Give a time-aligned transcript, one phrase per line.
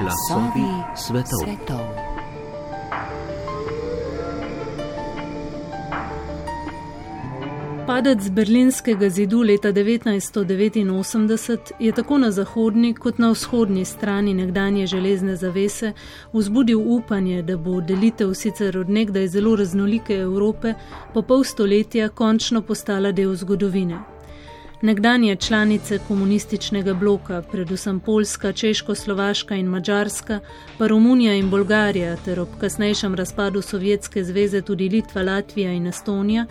[0.00, 1.40] Glasovi svetov.
[1.44, 1.80] svetov.
[7.86, 15.36] Padec berlinskega zidu leta 1989 je tako na zahodni kot na vzhodni strani nekdanje železne
[15.36, 15.92] zavese
[16.32, 20.74] vzbudil upanje, da bo delitev sicer od nekdaj zelo raznolike Evrope
[21.14, 24.13] po pol stoletja končno postala del zgodovine.
[24.84, 30.40] Nekdanje članice komunističnega bloka, predvsem Poljska, Češko-Slovaška in Mačarska,
[30.78, 36.46] pa Romunija in Bolgarija, ter ob kasnejšem razpadu Sovjetske zveze tudi Litva, Latvija in Estonija,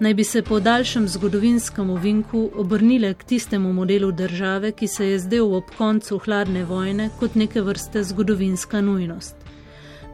[0.00, 5.18] naj bi se po daljšem zgodovinskem ovinku obrnile k tistemu modelu države, ki se je
[5.18, 9.36] zdel ob koncu hladne vojne kot neke vrste zgodovinska nujnost.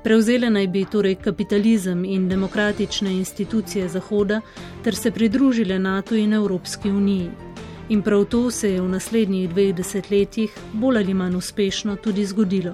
[0.04, 4.40] Prevzele naj bi torej kapitalizem in demokratične institucije Zahoda
[4.84, 7.30] ter se pridružile NATO in Evropski uniji.
[7.88, 12.72] In prav to se je v naslednjih dveh desetletjih bolj ali manj uspešno tudi zgodilo.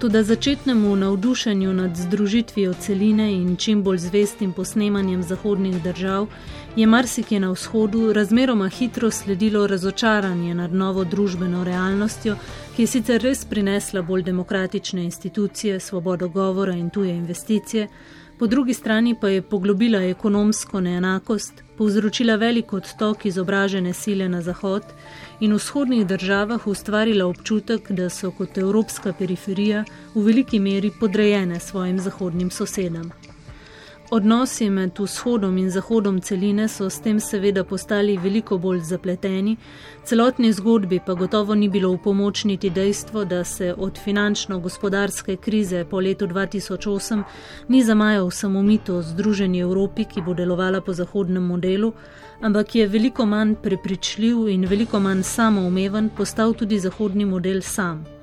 [0.00, 6.26] Tudi začetnemu navdušenju nad združitvijo celine in čim bolj zvestim posnemanjem zahodnih držav
[6.76, 12.36] je marsikje na vzhodu razmeroma hitro sledilo razočaranje nad novo družbeno realnostjo,
[12.76, 17.88] ki je sicer res prinesla bolj demokratične institucije, svobodo govora in tuje investicije,
[18.40, 24.82] po drugi strani pa je poglobila ekonomsko neenakost, povzročila velik odtok izobražene sile na zahod
[25.40, 31.60] in v vzhodnih državah ustvarila občutek, da so kot evropska periferija v veliki meri podrejene
[31.60, 33.12] svojim zahodnim sosedam.
[34.12, 39.56] Odnosi med vzhodom in zahodom celine so s tem seveda postali veliko bolj zapleteni,
[40.04, 45.84] celotni zgodbi pa gotovo ni bilo v pomoč niti dejstvo, da se od finančno-gospodarske krize
[45.84, 47.22] po letu 2008
[47.68, 51.92] ni zamajal samo mito o združeni Evropi, ki bo delovala po zahodnem modelu,
[52.40, 58.19] ampak je veliko manj prepričljiv in veliko manj samoumeven postal tudi zahodni model sam.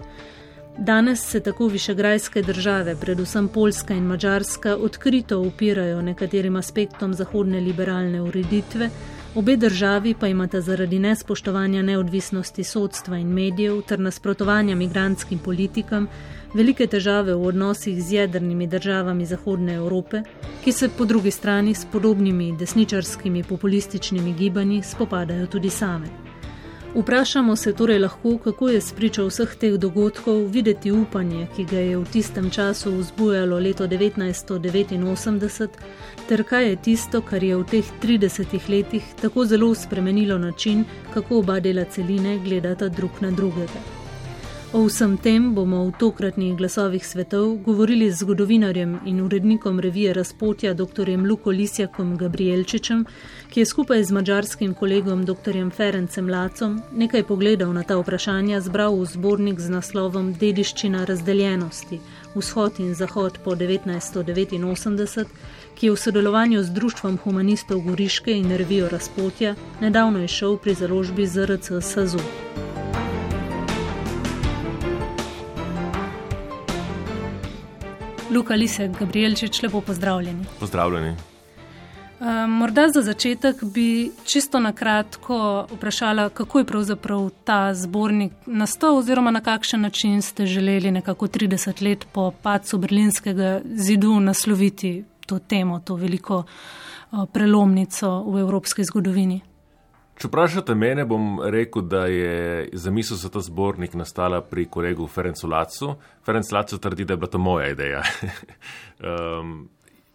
[0.79, 8.21] Danes se tako višegrajske države, predvsem Poljska in Mačarska, odkrito upirajo nekaterim aspektom zahodne liberalne
[8.21, 8.89] ureditve,
[9.35, 16.07] obe državi pa imata zaradi nespoštovanja neodvisnosti sodstva in medijev ter nasprotovanja migranskim politikam
[16.53, 20.21] velike težave v odnosih z jedrnimi državami Zahodne Evrope,
[20.63, 26.26] ki se po drugi strani s podobnimi desničarskimi populističnimi gibanji spopadajo tudi same.
[26.97, 31.97] Vprašamo se torej lahko, kako je spričo vseh teh dogodkov videti upanje, ki ga je
[31.97, 35.68] v tistem času vzbujalo leto 1989,
[36.28, 41.38] ter kaj je tisto, kar je v teh 30 letih tako zelo spremenilo način, kako
[41.38, 43.97] oba dela celine gledata drug na drugega.
[44.73, 50.73] O vsem tem bomo v tokratnih glasovih svetov govorili z zgodovinarjem in urednikom revije Razpotja
[50.73, 51.07] dr.
[51.29, 53.06] Luko Lisjakom Gabrielčičem,
[53.50, 55.56] ki je skupaj z mađarskim kolegom dr.
[55.72, 62.01] Ferencem Lacom nekaj pogledov na ta vprašanja zbral v zbornik z naslovom Dediščina razdeljenosti
[62.35, 65.25] Vzhod in Zahod po 1989,
[65.75, 71.27] ki je v sodelovanju z Društvom humanistov Goriške in revijo Razpotja nedavno išel pri založbi
[71.27, 72.19] ZRC Sazu.
[78.31, 80.45] Luka Lisek, Gabrielčič, lepo pozdravljeni.
[80.59, 81.15] Pozdravljeni.
[82.19, 88.97] Uh, morda za začetek bi čisto na kratko vprašala, kako je pravzaprav ta zbornik nastal,
[88.97, 95.39] oziroma na kakšen način ste želeli nekako 30 let po padcu Berlinskega zidu nasloviti to
[95.39, 99.41] temo, to veliko uh, prelomnico v evropski zgodovini.
[100.17, 105.45] Če vprašate mene, bom rekel, da je zamisel za ta zbornik nastala pri kolegu Ferencu
[105.45, 105.91] Lacu.
[106.25, 108.01] Ferenc Lacu trdi, da je bila to moja ideja.
[109.06, 109.67] um,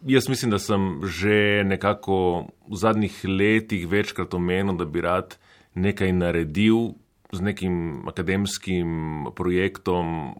[0.02, 5.38] jaz mislim, da sem že nekako v zadnjih letih večkrat omenil, da bi rad
[5.78, 6.96] nekaj naredil
[7.30, 10.34] z nekim akademskim projektom,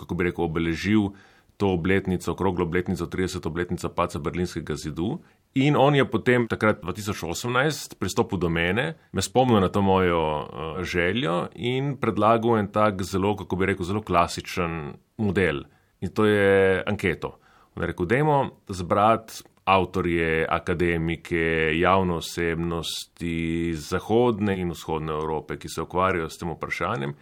[0.00, 1.12] kako bi rekel, obeležil
[1.60, 3.46] to obletnico, okroglo obletnico, 30.
[3.46, 5.18] obletnico paca Berlinskega zidu
[5.54, 10.82] In on je potem, takrat 2018, pristopil do mene, me spomnil na to mojo uh,
[10.82, 15.62] željo in predlagal en tak zelo, kako bi rekel, zelo klasičen model.
[16.02, 17.38] In to je anketo.
[17.74, 25.82] On je rekel, dajmo zbrati avtorje, akademike, javne osebnosti zahodne in vzhodne Evrope, ki se
[25.82, 27.14] ukvarjajo s tem vprašanjem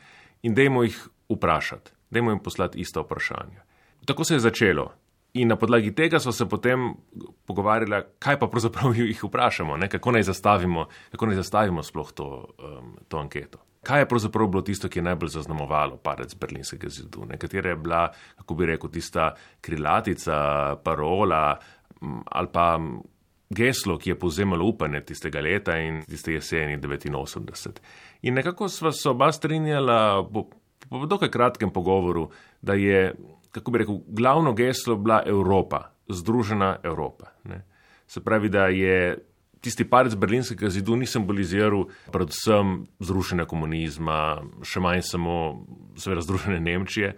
[0.43, 0.99] in dajmo jih
[1.29, 3.63] vprašati, dajmo jim poslati ista vprašanja.
[4.07, 4.93] Tako se je začelo.
[5.35, 6.91] In na podlagi tega smo se potem
[7.47, 9.89] pogovarjali, kaj pa pravzaprav jih vprašamo, ne?
[9.89, 13.59] kako naj zastavimo, kako naj zastavimo sploh to, um, to anketo.
[13.83, 17.25] Kaj je pravzaprav bilo tisto, ki je najbolj zaznamovalo padec Berlinskega zidu?
[17.27, 18.03] Nekatera je bila,
[18.37, 21.59] kako bi rekel, tista krilatica, parola
[22.25, 22.79] ali pa
[23.51, 27.81] geslo, ki je povzemalo upanje tistega leta in tiste jeseni 89.
[28.23, 30.29] In nekako sva se oba strinjala,
[30.89, 32.31] po dokaj kratkem pogovoru,
[32.63, 33.15] da je,
[33.53, 37.31] kako bi rekel, glavno geslo bila Evropa, združena Evropa.
[37.45, 37.65] Ne.
[38.07, 39.19] Se pravi, da je
[39.63, 45.37] tisti parec berlinskega zidu ni simboliziral predvsem zrušene komunizma, še manj samo,
[45.97, 47.13] seveda, združene Nemčije.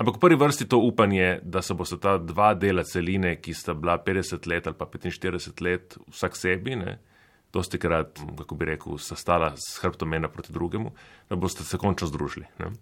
[0.00, 3.52] Ampak v prvi vrsti to upanje, da se bo se ta dva dela celine, ki
[3.52, 6.96] sta bila 50 let ali pa 45 let vsak sebi, ne,
[7.52, 10.94] dosti krat, kako bi rekel, sestala s hrbtom ena proti drugemu,
[11.28, 12.48] da boste se končno združili.
[12.62, 12.72] Ne.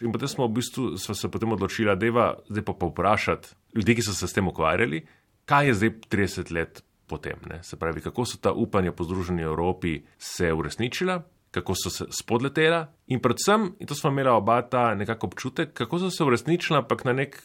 [0.00, 2.12] In potem smo v bistvu se potem odločili, da je
[2.48, 5.06] zdaj pa povprašati ljudi, ki so se s tem ukvarjali,
[5.44, 7.38] kaj je zdaj 30 let potem.
[7.48, 7.62] Ne?
[7.62, 12.86] Se pravi, kako so ta upanja po Združeni Evropi se uresničila, kako so se spodletela
[13.06, 17.04] in predvsem, in to smo imeli oba ta nekako občutek, kako so se uresničila, ampak
[17.04, 17.38] na nek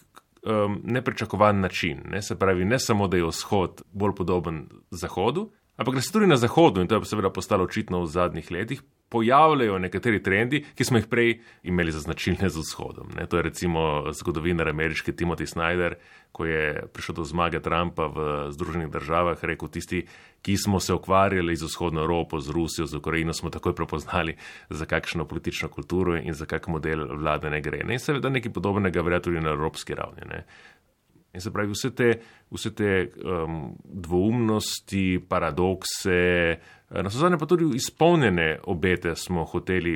[0.44, 2.01] um, nepričakovan način.
[2.09, 2.21] Ne?
[2.21, 5.51] Se pravi, ne samo, da je vzhod bolj podoben Zahodu,
[5.81, 8.81] ampak da se tudi na Zahodu, in to je seveda postalo očitno v zadnjih letih,
[9.12, 11.33] pojavljajo nekateri trendi, ki smo jih prej
[11.68, 13.10] imeli za značilne z vzhodom.
[13.18, 13.25] Ne?
[13.28, 15.98] To je recimo zgodovinar ameriški Timothy Snyder,
[16.31, 20.06] ko je prišel do zmage Trumpa v Združenih državah, rekel tisti,
[20.42, 24.38] ki smo se ukvarjali z vzhodno Evropo, z Rusijo, z Ukrajino, smo takoj prepoznali,
[24.69, 27.83] za kakšno politično kulturo in za kak model vlade ne gre.
[27.83, 28.00] Ne?
[28.00, 30.24] In seveda nekaj podobnega verja tudi na evropski ravni.
[30.30, 30.45] Ne?
[31.33, 32.10] In se pravi, vse te,
[32.51, 32.92] vse te
[33.24, 36.22] um, dvoumnosti, paradokse,
[36.92, 39.95] na vse zadnje pa tudi izpolnjene obete smo hoteli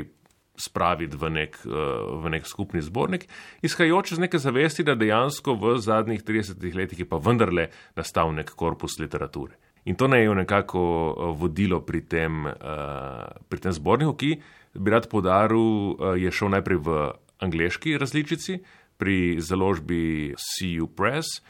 [0.55, 3.27] spraviti v nek, uh, v nek skupni zbornik,
[3.67, 7.67] izhajajoč iz neke zavesti, da dejansko v zadnjih 30 letih je pa vendarle
[7.99, 9.59] nastal nek korpus literature.
[9.85, 14.31] In to naj je nekako uh, vodilo pri tem, uh, pri tem zborniku, ki
[14.79, 16.97] bi rad podaril, uh, je šel najprej v
[17.43, 18.61] angliški različici,
[18.97, 21.41] pri založbi CU Press.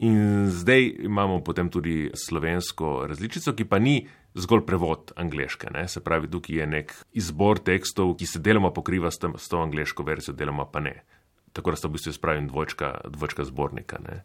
[0.00, 3.98] In zdaj imamo potem tudi slovensko različico, ki pa ni
[4.34, 5.68] zgolj prevod angliške.
[5.74, 5.88] Ne?
[5.88, 9.60] Se pravi, tukaj je nek izbor tekstov, ki se deloma pokriva s, tem, s to
[9.60, 11.02] angliško verzijo, deloma pa ne.
[11.52, 13.98] Tako da sta v bistvu spravim dvočka, dvočka zbornika.
[14.06, 14.22] Ne?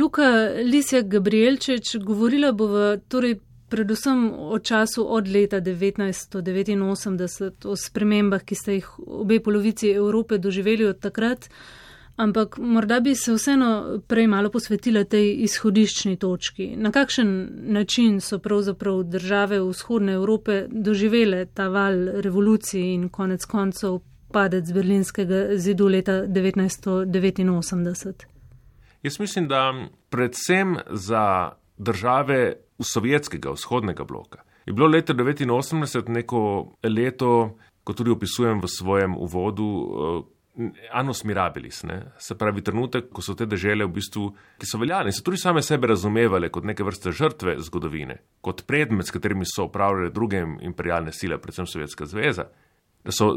[0.00, 0.28] Luka
[0.64, 3.38] Lisja Gabrielčeč, govorila bo v torej
[3.72, 10.84] predvsem o času od leta 1989, o spremembah, ki ste jih obe polovici Evrope doživeli
[10.90, 11.48] od takrat,
[12.16, 16.76] ampak morda bi se vseeno prej malo posvetila tej izhodiščni točki.
[16.76, 24.00] Na kakšen način so pravzaprav države vzhodne Evrope doživele ta val revolucije in konec koncev
[24.32, 28.12] padec berlinskega zidu leta 1989?
[29.02, 32.54] Jaz mislim, da predvsem za države
[32.84, 34.42] sovjetskega vzhodnega bloka.
[34.66, 36.42] Je bilo leta 1989 neko
[36.86, 40.24] leto, kot tudi opisujem v svojem uvodu, uh,
[40.92, 42.12] Anus Mirabilis, ne?
[42.18, 44.26] se pravi trenutek, ko so te države, v bistvu,
[44.60, 49.08] ki so veljale, so tudi same sebe razumevale kot neke vrste žrtve zgodovine, kot predmet,
[49.08, 52.50] s katerimi so upravljale druge imperialne sile, predvsem Sovjetska zveza,
[53.04, 53.32] da so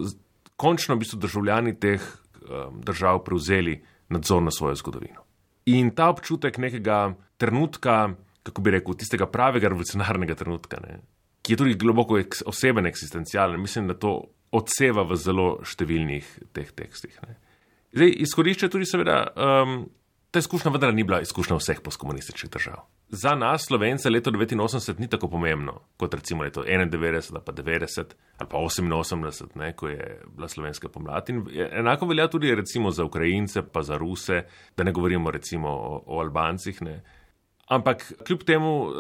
[0.60, 3.80] končno v bistvu državljani teh um, držav prevzeli
[4.12, 5.24] nadzor na svojo zgodovino.
[5.72, 8.10] In ta občutek nekega trenutka,
[8.46, 11.00] kako bi rekel, tistega pravega revolucionarnega trenutka, ne,
[11.42, 13.62] ki je tudi globoko oseben, eksistencialen.
[13.62, 14.18] Mislim, da to
[14.56, 17.18] odseva v zelo številnih teh tekstih.
[17.26, 17.38] Ne.
[17.96, 19.78] Zdaj, izkorišča tudi, seveda, um,
[20.36, 22.82] ta izkušnja vendar ni bila izkušnja vseh postkomunističnih držav.
[23.10, 28.16] Za nas, Slovence, leto 1989 ni tako pomembno kot recimo leto 91 ali pa 90
[28.38, 31.30] ali pa 88, ne, ko je bila slovenska pomlad.
[31.30, 34.44] In enako velja tudi recimo za Ukrajince, pa za Ruse,
[34.78, 36.82] da ne govorimo recimo o, o Albancih.
[36.82, 37.02] Ne.
[37.68, 38.94] Ampak kljub temu uh,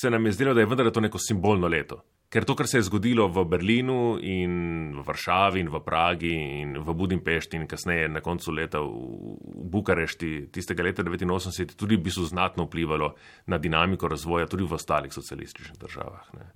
[0.00, 2.02] se nam je zdelo, da je vendar to neko simbolno leto.
[2.28, 4.52] Ker to, kar se je zgodilo v Berlinu in
[4.98, 9.38] v Varšavi in v Pragi in v Budimpešti in kasneje na koncu leta v
[9.72, 13.14] Bukarešti tistega leta 1989, tudi bi so znatno vplivalo
[13.46, 16.28] na dinamiko razvoja tudi v ostalih socialističnih državah.
[16.36, 16.50] Ne.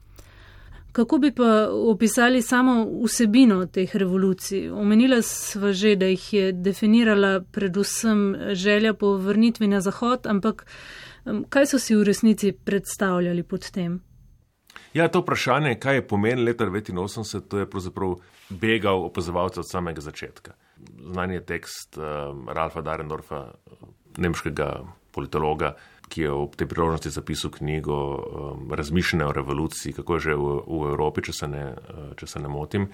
[0.92, 4.68] Kako bi pa opisali samo vsebino teh revolucij?
[4.70, 10.66] Omenila sva že, da jih je definirala predvsem želja po vrnitvi na Zahod, ampak
[11.24, 14.00] Kaj so si v resnici predstavljali pod tem?
[14.92, 18.16] Ja, to vprašanje, kaj je pomen leta 1989, to je pravzaprav
[18.50, 20.52] begal opazovalce od samega začetka.
[21.12, 23.44] Znan je tekst um, Ralfa Darendorfa,
[24.18, 25.74] nemškega politologa,
[26.08, 30.58] ki je ob tej priložnosti zapisal knjigo um, Razmišljanje o revoluciji, kako je že v,
[30.66, 31.64] v Evropi, če se, ne,
[32.16, 32.88] če se ne motim.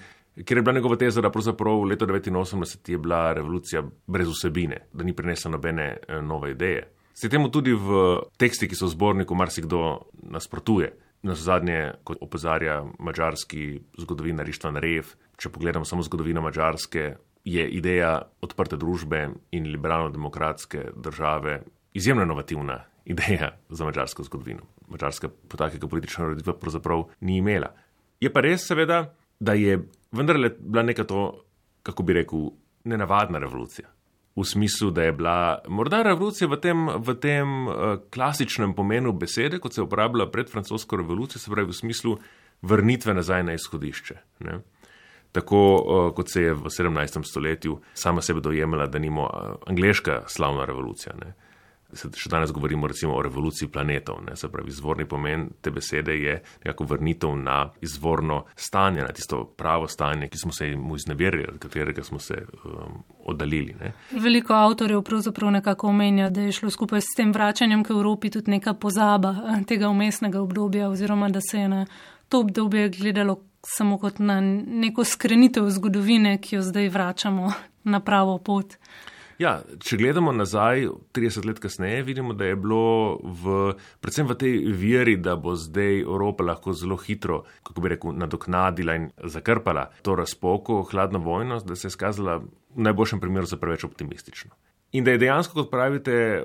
[0.45, 4.85] Ker je bila njegova teza, da pravzaprav v letu 1989 je bila revolucija brez vsebine,
[4.93, 6.85] da ni prinesla nobene nove ideje.
[7.19, 10.93] Se temu tudi v teksti, ki so v zborniku, marsikdo nasprotuje.
[11.27, 18.21] Na zadnje, kot opozarja mačarski zgodovinar Ištvan Rev, če pogledamo samo zgodovino Mačarske, je ideja
[18.39, 21.57] odprte družbe in liberalno-demokratske države
[21.91, 24.63] izjemno inovativna ideja za mačarsko zgodovino.
[24.87, 27.73] Mačarska po takega političnega roditva pravzaprav ni imela.
[28.23, 29.09] Je pa res, seveda,
[29.39, 29.75] da je
[30.15, 31.43] vendarle bila neka to
[31.83, 32.49] kako bi rekel,
[32.83, 33.87] nenavadna revolucija.
[34.39, 39.59] V smislu, da je bila morda revolucija v tem, v tem uh, klasičnem pomenu besede,
[39.59, 42.13] kot se je uporabljala pred francosko revolucijo, se pravi v smislu
[42.61, 44.15] vrnitve nazaj na izhodišče.
[44.47, 44.61] Ne?
[45.35, 47.19] Tako uh, kot se je v 17.
[47.27, 51.15] stoletju sama sebe dojemala, da nimo uh, angliška slavna revolucija.
[51.19, 51.33] Ne?
[51.93, 54.21] Še danes govorimo recimo o revoluciji planetov.
[54.27, 54.35] Ne?
[54.35, 59.87] Se pravi, izvorni pomen te besede je nekako vrnitev na izvorno stanje, na tisto pravo
[59.87, 63.75] stanje, ki smo se mu izneverili, od katerega smo se um, oddaljili.
[63.79, 63.93] Ne?
[64.11, 68.51] Veliko avtorjev pravzaprav nekako omenja, da je šlo skupaj s tem vračanjem k Evropi tudi
[68.51, 71.85] neka pozaba eh, tega umestnega obdobja oziroma da se je na
[72.29, 77.51] to obdobje gledalo samo kot na neko skrenitev zgodovine, ki jo zdaj vračamo
[77.83, 78.75] na pravo pot.
[79.39, 83.71] Ja, če gledamo nazaj, 30 let kasneje, vidimo, da je bilo v,
[84.03, 88.97] predvsem v tej veri, da bo zdaj Evropa lahko zelo hitro, kako bi rekel, nadoknadila
[88.99, 93.87] in zakrpala to razpoko, hladno vojno, da se je skazala v najboljšem primeru za preveč
[93.87, 94.51] optimistično.
[94.91, 96.43] In da je dejansko, kot pravite,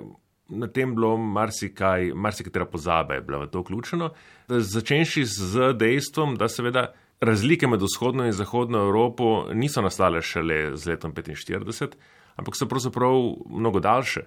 [0.55, 4.13] na tem bilo marsikaj, marsikatera pozaba je bila v to vključeno,
[4.49, 6.93] začenši z dejstvom, da seveda.
[7.25, 11.95] Razlike med vzhodno in zahodno Evropo niso nastale šele z letom 1945,
[12.37, 13.15] ampak so pravzaprav
[13.51, 14.27] mnogo daljše.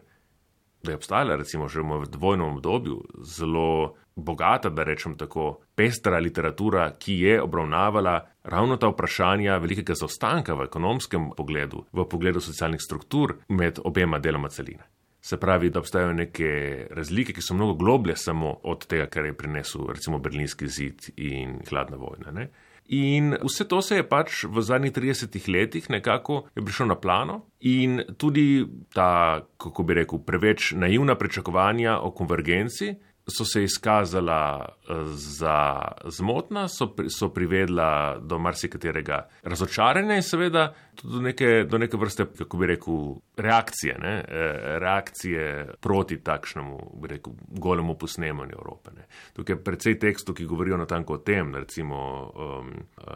[0.83, 6.91] Da je obstajala, recimo, že v dvojnem obdobju zelo bogata, da rečem tako, pestra literatura,
[6.99, 13.37] ki je obravnavala ravno ta vprašanja velikega zaostanka v ekonomskem pogledu, v pogledu socialnih struktur
[13.49, 14.85] med obema deloma celine.
[15.21, 16.49] Se pravi, da obstajajo neke
[16.95, 21.59] razlike, ki so mnogo globlje samo od tega, kar je prinesel recimo berlinski zid in
[21.69, 22.31] hladna vojna.
[22.31, 22.47] Ne?
[22.87, 28.01] In vse to se je pač v zadnjih 30 letih nekako prišlo na plano, in
[28.17, 28.63] tudi
[28.93, 32.95] ta, kako bi rekel, preveč naivna pričakovanja o konvergenci
[33.29, 41.13] so se izkazala eh, za zmotna, so, so privedla do marsikaterega razočaranja in seveda tudi
[41.13, 44.15] do neke, do neke vrste, kako bi rekel, reakcije, ne?
[44.27, 48.91] Eh, reakcije proti takšnemu, bi rekel, golemu posnemanju Evrope.
[48.95, 49.05] Ne?
[49.33, 51.97] Tukaj je precej tekstov, ki govorijo natanko o tem, recimo
[52.35, 52.71] um,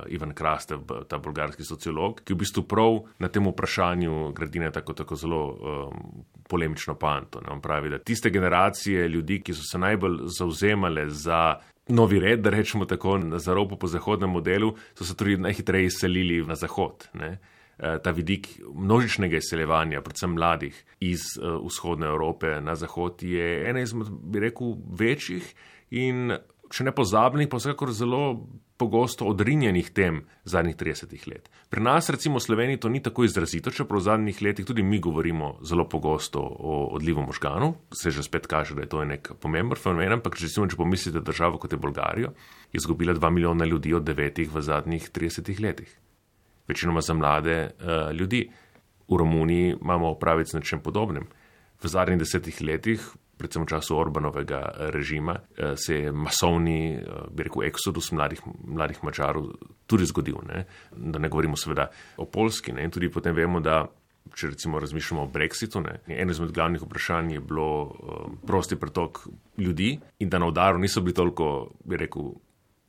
[0.08, 5.16] Ivan Krastev, ta bolgarski sociolog, ki v bistvu prav na tem vprašanju gradi tako, tako
[5.16, 7.42] zelo um, polemično panto.
[7.42, 7.52] Ne?
[7.52, 12.42] On pravi, da tiste generacije ljudi, ki so se najbolj najbolj zauzemale za novi red,
[12.42, 17.10] da rečemo tako, za ropo po zahodnem modelu, so se tudi najhitreje izselili na zahod.
[17.14, 17.40] Ne?
[17.80, 23.82] E, ta vidik množičnega izseljevanja, predvsem mladih iz uh, vzhodne Evrope na zahod, je ena
[23.82, 25.54] izmed, bi rekel, večjih
[25.92, 26.32] in
[26.72, 28.48] če ne pozabnih, pa vsekakor zelo
[28.82, 31.50] pogosto odrinjenih tem zadnjih 30 let.
[31.70, 34.98] Pri nas, recimo v Sloveniji, to ni tako izrazito, čeprav v zadnjih letih tudi mi
[35.00, 39.78] govorimo zelo pogosto o odlivu možganov, se že spet kaže, da je to nek pomemben
[39.78, 42.34] fenomen, ampak če, recimo, če pomislite državo kot je Bolgarijo,
[42.74, 45.94] je izgubila 2 milijona ljudi od devetih v zadnjih 30 letih.
[46.68, 48.48] Večinoma za mlade uh, ljudi.
[49.12, 51.28] V Romuniji imamo opraviti z nečem podobnim.
[51.84, 53.04] V zadnjih desetih letih
[53.42, 54.62] predvsem v času Orbanovega
[54.94, 59.50] režima, eh, se je masovni, eh, bi rekel, eksodus mladih, mladih mačarov
[59.88, 60.38] tudi zgodil.
[60.48, 60.66] Ne?
[60.96, 62.72] Da ne govorimo seveda o Polski.
[62.72, 62.86] Ne?
[62.86, 63.88] In tudi potem vemo, da
[64.36, 66.00] če recimo razmišljamo o Brexitu, ne?
[66.08, 69.26] eno izmed glavnih vprašanj je bilo eh, prosti pretok
[69.58, 72.34] ljudi in da na udaru niso bili toliko, bi rekel,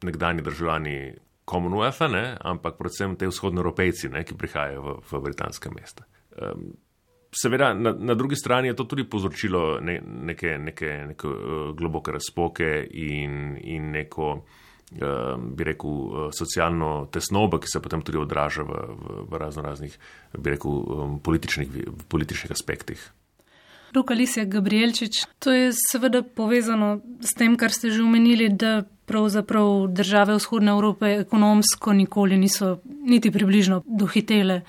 [0.02, 1.14] nekdani državljani
[1.48, 2.36] Commonwealtha, ne?
[2.40, 6.06] ampak predvsem te vzhodnoevropejci, ki prihajajo v, v britanske mesta.
[6.38, 6.72] Um,
[7.34, 12.12] Seveda, na, na drugi strani je to tudi povzročilo ne, neke, neke, neke uh, globoke
[12.12, 18.66] razpoke in, in neko, uh, bi rekel, uh, socialno tesnobo, ki se potem tudi odraža
[18.68, 19.96] v, v, v razno raznih,
[20.38, 21.72] bi rekel, um, političnih,
[22.08, 23.08] političnih aspektih.
[23.92, 29.88] Ruka Lisija Gabrielčič, to je seveda povezano s tem, kar ste že omenili, da pravzaprav
[29.88, 34.62] države vzhodne Evrope ekonomsko nikoli niso niti približno dohitele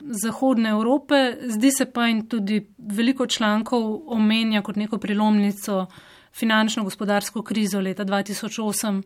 [0.00, 5.86] Zahodne Evrope, zdi se pa in tudi veliko člankov omenja kot neko prelomnico
[6.32, 9.02] finančno-gospodarsko krizo leta 2008,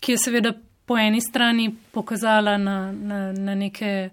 [0.00, 0.52] ki je seveda
[0.86, 4.10] po eni strani pokazala na, na, na neke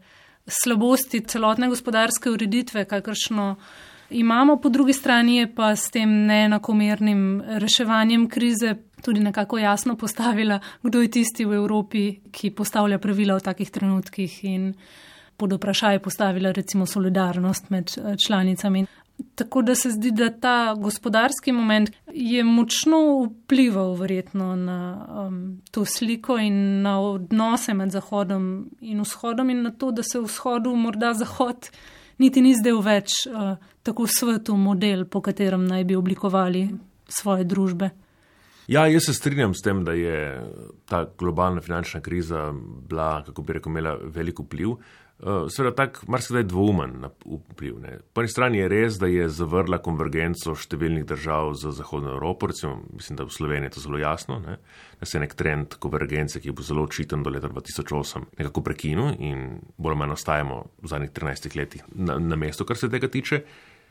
[0.47, 3.55] slabosti celotne gospodarske ureditve, kakršno
[4.09, 10.59] imamo, po drugi strani je pa s tem neenakomernim reševanjem krize tudi nekako jasno postavila,
[10.83, 14.43] kdo je tisti v Evropi, ki postavlja pravila v takih trenutkih.
[14.43, 14.73] In
[15.39, 18.85] pod vprašaj postavila recimo solidarnost med eh, članicami.
[19.35, 25.85] Tako da se zdi, da ta gospodarski moment je močno vplival verjetno na um, to
[25.85, 30.75] sliko in na odnose med Zahodom in Vzhodom in na to, da se v Vzhodu
[30.75, 31.69] morda Zahod
[32.17, 36.69] niti ni zdel več uh, tako svetu model, po katerem naj bi oblikovali
[37.07, 37.89] svoje družbe.
[38.69, 40.17] Ja, jaz se strinjam s tem, da je
[40.85, 42.51] ta globalna finančna kriza
[42.89, 44.75] bila, kako bi rekel, imela veliko vpliv.
[45.19, 46.93] Uh, seveda, tako marsikdaj dvoumen
[47.25, 47.79] vpliv.
[47.83, 47.97] Ne.
[48.13, 52.77] Po eni strani je res, da je zavrla konvergenco številnih držav z Zahodno Evropo, recimo,
[52.95, 54.55] mislim, da v Sloveniji je to zelo jasno, ne.
[54.99, 59.11] da se je nek trend konvergence, ki bil zelo očiten do leta 2008, nekako prekinil
[59.19, 63.11] in bolj ali manj ostajamo v zadnjih 13 letih na, na mestu, kar se tega
[63.11, 63.43] tiče.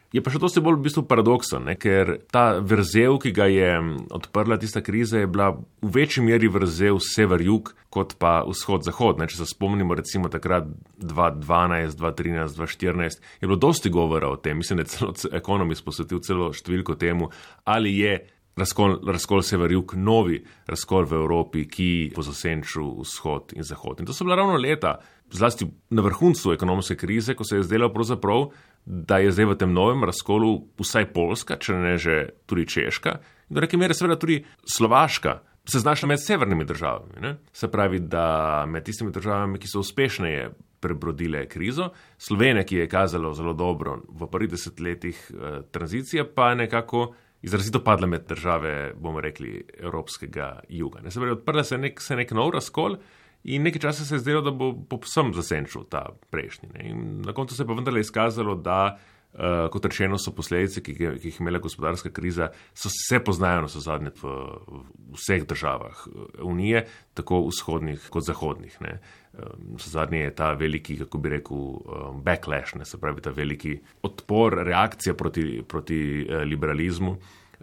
[0.08, 1.74] Je pa še dosti bolj v bistvu paradoksen, ne?
[1.76, 3.72] ker ta vrzel, ki ga je
[4.16, 5.50] odprla tista kriza, je bila
[5.84, 9.20] v večji meri vrzel sever-jug kot pa vzhod-zahod.
[9.28, 10.64] Če se spomnimo recimo takrat
[11.04, 16.24] 2012, 2013, 2014, je bilo dosti govora o tem, mislim, da je celo ekonomist posvetil
[16.24, 17.28] celo številko temu,
[17.68, 18.16] ali je
[18.58, 24.00] razkol, razkol sever-jug novi razkol v Evropi, ki bo zasenčil vzhod in zahod.
[24.00, 24.98] In to so bila ravno leta,
[25.30, 28.48] zlasti na vrhuncu ekonomske krize, ko se je zdelo pravzaprav,
[28.88, 32.14] da je zdaj v tem novem razkolu vsaj Poljska, če ne že
[32.48, 33.18] tudi Češka,
[33.50, 35.42] in do neke mere seveda tudi Slovaška.
[35.68, 37.20] Se znašla med severnimi državami.
[37.20, 37.34] Ne?
[37.52, 40.48] Se pravi, da med tistimi državami, ki so uspešneje
[40.80, 47.10] prebrodile krizo, Slovenija, ki je kazala zelo dobro v prvih desetletjih eh, tranzicije, pa nekako
[47.42, 51.04] izrazito padla med države, bomo rekli, evropskega juga.
[51.04, 51.10] Ne?
[51.10, 52.96] Se pravi, odprla se je nek, nek nov razkol,
[53.44, 56.72] In nekaj časa se je zdelo, da bo povsem zasenčil ta prejšnji.
[56.74, 56.88] Ne.
[56.90, 60.96] In na koncu se je pa vendarle izkazalo, da, uh, kot rečeno, so posledice, ki,
[60.98, 64.34] ki jih je imela gospodarska kriza, so se poznajo na zadnje v,
[64.66, 68.78] v vseh državah eh, Unije, tako vzhodnih kot zahodnih.
[68.82, 73.78] Um, zadnje je ta veliki, kako bi rekel, um, backlash, ne, se pravi ta veliki
[74.02, 77.16] odpor, reakcija proti, proti uh, liberalizmu,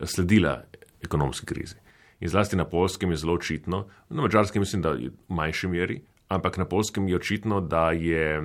[0.08, 0.62] sledila
[1.03, 1.84] ekonomski krizi.
[2.19, 6.01] In zlasti na polskem je zelo očitno, na mačarskem mislim, da je v manjši meri,
[6.27, 8.42] ampak na polskem je očitno, da je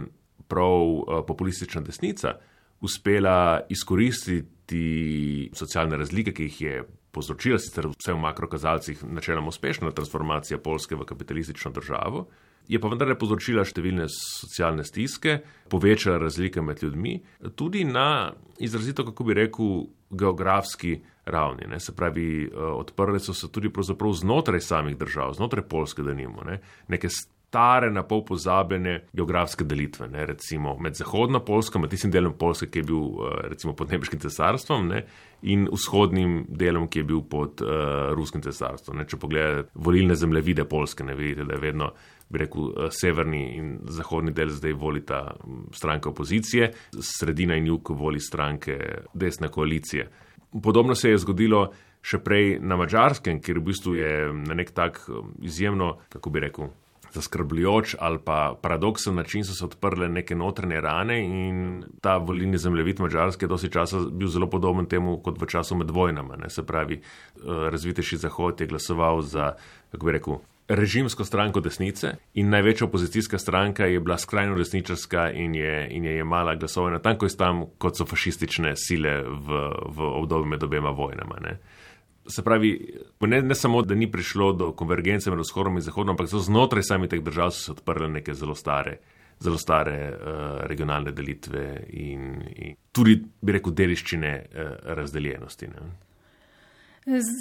[0.49, 2.35] prav eh, populistična desnica
[2.81, 10.59] uspela izkoristiti socialne razlike, ki jih je povzročila sicer vse v makrokazalcih načeloma uspešna transformacija
[10.59, 12.29] Polske v kapitalistično državo,
[12.71, 15.40] je pa vendarle povzročila številne socialne stiske,
[15.73, 17.16] povečala razlike med ljudmi,
[17.59, 21.66] tudi na izrazito, kako bi rekel, geografski ravni.
[21.69, 21.81] Ne.
[21.81, 23.71] Se pravi, eh, odprle so se tudi
[24.12, 26.61] znotraj samih držav, znotraj Polske, da nimamo ne.
[26.88, 27.09] neke
[27.51, 30.27] stare, na pol pozabljene geografske delitve, ne.
[30.27, 34.21] recimo med zahodno Polsko, med tistim delom Polske, ki je bil eh, recimo pod Nemškim
[34.23, 35.03] cesarstvom ne,
[35.43, 39.01] in vzhodnim delom, ki je bil pod uh, Ruskim cesarstvom.
[39.09, 41.93] Če pogledate volilne zemljevide Polske, ne vidite, da je vedno.
[42.31, 45.23] Bi rekel, severni in zahodni del zdaj volita
[45.75, 46.69] stranke opozicije,
[47.03, 48.77] sredina in jug voli stranke
[49.14, 50.05] desne koalicije.
[50.63, 51.71] Podobno se je zgodilo
[52.03, 56.43] še prej na Mačarskem, kjer v bistvu je na nek tak um, izjemno, kako bi
[56.47, 56.71] rekel,
[57.11, 63.01] zaskrbljujoč ali pa paradoksen način so se odprle neke notranje rane in ta volilni zemljevid
[63.01, 66.37] Mačarske je dosti časa bil zelo podoben temu kot v času med vojnama.
[66.37, 66.51] Ne?
[66.51, 69.53] Se pravi, uh, razvitejši Zahod je glasoval za,
[69.91, 70.39] kako bi rekel,
[70.70, 76.18] režimsko stranko desnice in največja opozicijska stranka je bila skrajno desničarska in je, in je
[76.18, 79.62] imala glasove na tanko iz tam, kot so fašistične sile v,
[79.96, 81.38] v obdobju med obema vojnama.
[81.42, 81.59] Ne.
[82.26, 86.30] Se pravi, ne, ne samo, da ni prišlo do konvergence med vzhodom in zahodom, ampak
[86.30, 88.98] znotraj samih teh držav so se odprle neke zelo stare,
[89.40, 90.37] zelo stare uh,
[90.70, 95.72] regionalne delitve in, in tudi, bi rekel, deliščine uh, razdeljenosti.
[95.74, 95.90] Ne.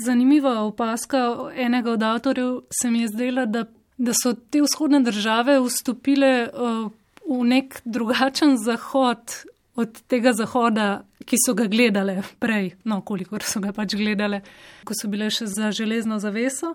[0.05, 3.65] Zanimiva opaska enega od avtorjev se mi je zdela, da,
[3.97, 6.91] da so te vzhodne države vstopile uh,
[7.29, 9.43] v nek drugačen zahod
[9.75, 14.41] od tega zahoda, ki so ga gledale prej, no, kolikor so ga pač gledale,
[14.83, 16.73] ko so bile še za železno zaveso.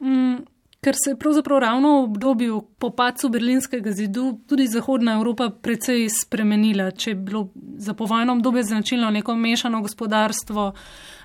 [0.00, 0.44] Um,
[0.82, 6.08] ker se je pravzaprav ravno v obdobju po pacu berlinskega zidu tudi Zahodna Evropa precej
[6.10, 6.90] spremenila.
[6.90, 7.48] Če je bilo
[7.78, 10.72] za povojno obdobje značilno neko mešano gospodarstvo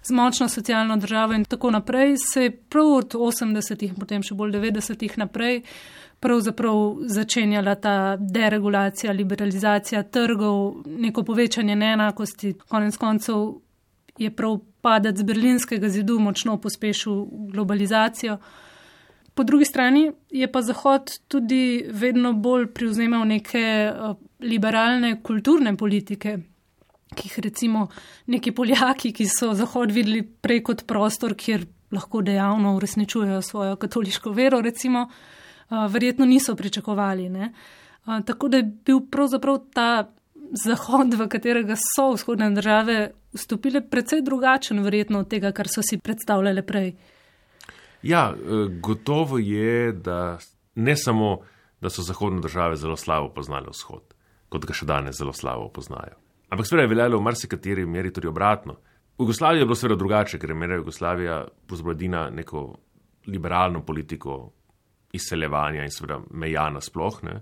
[0.08, 4.56] z močno socialno državo in tako naprej, se je prav od 80-ih, potem še bolj
[4.56, 5.62] 90-ih naprej,
[6.20, 12.54] pravzaprav začenjala ta deregulacija, liberalizacija trgov, neko povečanje neenakosti.
[12.68, 13.44] Konec koncev
[14.18, 18.38] je prav padec berlinskega zidu močno pospešil globalizacijo.
[19.34, 26.38] Po drugi strani je pa Zahod tudi vedno bolj privzemal neke eh, liberalne kulturne politike,
[27.16, 27.88] ki jih recimo
[28.28, 34.32] neki Poljaki, ki so Zahod videli prej kot prostor, kjer lahko dejavno uresničujejo svojo katoliško
[34.32, 37.30] vero, recimo, eh, verjetno niso pričakovali.
[37.30, 37.54] Ne?
[38.08, 40.12] Eh, tako da je bil pravzaprav ta
[40.66, 45.98] Zahod, v katerega so vzhodne države vstopile, precej drugačen verjetno od tega, kar so si
[45.98, 46.96] predstavljale prej.
[48.04, 50.38] Ja, eh, gotovo je, da
[50.76, 51.40] ne samo,
[51.82, 54.14] da so zahodne države zelo slabo poznale vzhod,
[54.50, 56.16] kot ga še danes zelo slabo poznajo.
[56.50, 58.78] Ampak seveda je veljalo v marsikateri meri tudi obratno.
[59.18, 62.78] V Jugoslaviji je bilo seveda drugače, ker je imela Jugoslavija pozbrodina neko
[63.28, 64.52] liberalno politiko
[65.14, 67.24] izseljevanja in seveda meja nasploh.
[67.24, 67.42] Ne.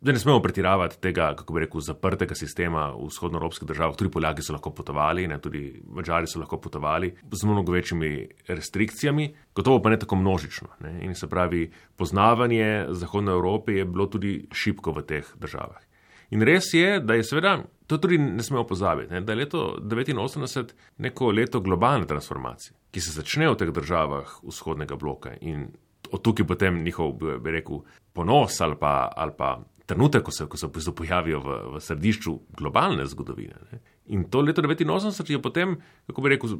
[0.00, 3.96] da ne smemo pretiravati tega, kako bi rekel, zaprtega sistema v vzhodnoevropskih državah.
[3.96, 9.34] Tudi Poljaki so lahko potovali, ne, tudi Mačari so lahko potovali z mnogo večjimi restrikcijami,
[9.54, 10.68] gotovo pa ne tako množično.
[10.80, 11.00] Ne.
[11.04, 15.87] In se pravi, poznavanje Zahodne Evrope je bilo tudi šipko v teh državah.
[16.30, 19.62] In res je, da je seveda, to tudi ne smemo pozabiti, ne, da je leto
[19.80, 25.70] 1989 neko leto globalne transformacije, ki se začne v teh državah vzhodnega bloka in
[26.12, 30.56] od tukaj potem njihov, bi rekel, ponos ali pa, ali pa trenutek, ko se, ko
[30.56, 33.56] se pojavijo v, v središču globalne zgodovine.
[33.72, 33.80] Ne.
[34.08, 36.54] In to leto 1989 je potem, kako bi rekel,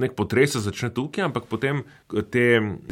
[0.00, 1.82] nek potres začne tukaj, ampak potem
[2.32, 2.44] te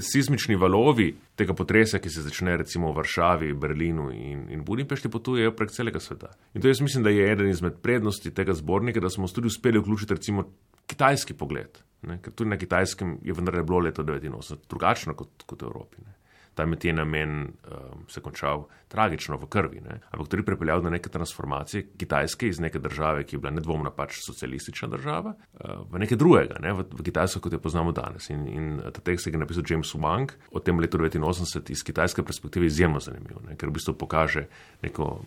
[0.02, 5.54] sismični valovi tega potresa, ki se začne recimo v Varšavi, Berlinu in, in Budimpešti, potujejo
[5.56, 6.32] prek celega sveta.
[6.54, 9.80] In to jaz mislim, da je eden izmed prednosti tega zbornika, da smo tudi uspeli
[9.80, 10.48] vključiti recimo
[10.88, 11.82] kitajski pogled.
[12.08, 16.04] Ne, ker tudi na kitajskem je vendar bilo leto 1989 drugačno kot, kot v Evropi.
[16.06, 16.18] Ne
[16.58, 19.80] tam je ti namen um, se končal tragično v krvi.
[19.80, 20.00] Ne?
[20.10, 23.92] Ampak to je pripeljalo do neke transformacije Kitajske iz neke države, ki je bila nedvomno
[23.94, 26.72] pač socialistična država, uh, v nekaj drugega, ne?
[26.74, 28.26] v, v Kitajsko, kot jo poznamo danes.
[28.34, 32.66] In, in ta tekst je napisal James Wang o tem letu 1989 iz kitajske perspektive
[32.66, 33.54] izjemno zanimiv, ne?
[33.54, 34.48] ker v bistvu pokaže
[34.82, 35.18] neko.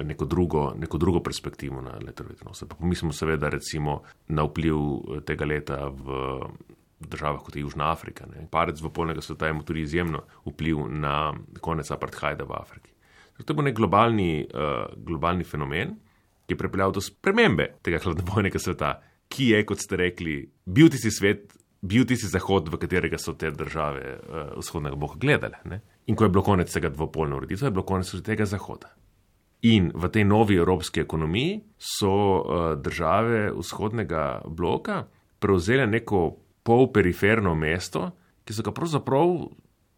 [0.00, 2.78] Neko drugo, neko drugo perspektivo na leto 1989.
[2.80, 3.98] Pomislimo seveda recimo
[4.32, 4.78] na vpliv
[5.28, 6.14] tega leta v
[7.00, 8.26] državah kot je Južna Afrika.
[8.26, 8.46] Ne.
[8.50, 12.92] Parec v polnega sveta ima tudi izjemno vpliv na konec apartheida v Afriki.
[13.40, 15.94] To je bil nek globalni, uh, globalni fenomen,
[16.46, 18.98] ki je pripeljal do spremembe tega hladnobojnega sveta,
[19.32, 20.34] ki je, kot ste rekli,
[20.66, 25.62] bil tisti svet, bil tisti zahod, v katerega so te države uh, vzhodnega boga gledale.
[25.64, 25.80] Ne.
[26.10, 28.92] In ko je bilo konec tega dvopolne ureditve, je bilo konec tega zahoda.
[29.70, 35.04] In v tej novi evropski ekonomiji so uh, države vzhodnega bloka
[35.40, 38.10] prevzele neko polperiferno mesto,
[38.44, 39.34] ki so ga pravzaprav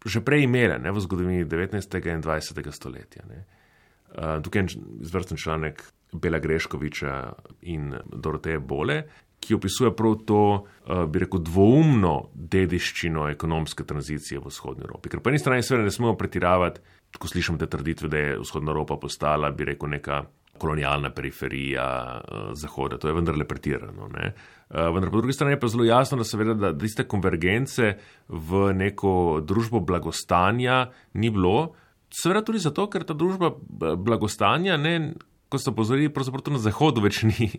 [0.03, 1.79] že prej imele ne, v zgodovini 19.
[2.11, 2.71] in 20.
[2.75, 3.23] stoletja.
[3.23, 9.03] Uh, tukaj je izvrsten članek Bela Greškoviča in Doroteje Bole,
[9.39, 15.09] ki opisuje prav to, uh, bi rekel, dvoumno dediščino ekonomske tranzicije v vzhodni Evropi.
[15.09, 16.83] Ker po eni strani seveda ne smemo pretiravati,
[17.19, 20.23] ko slišimo te trditve, da je vzhodna Evropa postala, bi rekel, neka
[20.63, 21.85] kolonialna periferija
[22.23, 22.97] uh, Zahoda.
[22.97, 24.07] To je vendarle pretirano.
[24.07, 27.97] Uh, vendar po drugi strani je pa zelo jasno, da seveda, da tiste konvergence
[28.27, 30.85] v neko družbo blagostanja
[31.19, 31.73] ni bilo.
[32.13, 33.51] Seveda tudi zato, ker ta družba
[33.97, 34.95] blagostanja, ne,
[35.49, 37.49] ko so pozorili, pravzaprav na Zahodu več ni,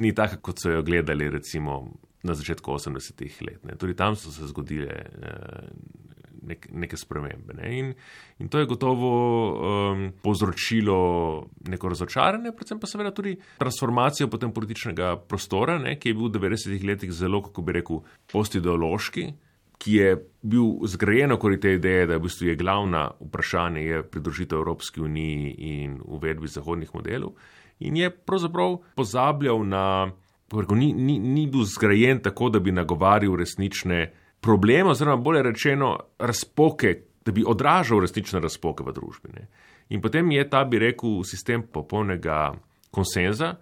[0.00, 1.82] ni taka, kot so jo gledali recimo
[2.22, 3.60] na začetku 80-ih let.
[3.66, 3.76] Ne.
[3.80, 5.02] Tudi tam so se zgodile.
[5.18, 6.01] Uh,
[6.46, 7.54] nek, neke spremembe.
[7.58, 7.70] Ne?
[7.78, 7.92] In,
[8.38, 9.12] in to je gotovo
[9.52, 10.98] um, povzročilo
[11.68, 15.96] neko razočaranje, predvsem pa seveda tudi transformacijo potem političnega prostora, ne?
[15.98, 18.02] ki je bil v 90-ih letih zelo, kako bi rekel,
[18.32, 19.30] postideološki.
[19.82, 20.10] Ki je
[20.46, 25.02] bil zgrajen okoli te ideje, da je v bistvu je glavna vprašanje je pridružitev Evropski
[25.02, 27.34] uniji in uvedbi zahodnih modelov,
[27.82, 30.12] in je pravzaprav pozabljal na,
[30.78, 36.96] ni, ni, ni bil zgrajen tako, da bi nagovarjal resnične problem, oziroma bolje rečeno, razpoke,
[37.24, 39.30] da bi odražal resnične razpoke v družbi.
[39.36, 39.46] Ne.
[39.94, 42.52] In potem je ta, bi rekel, sistem popolnega
[42.90, 43.54] konsenza,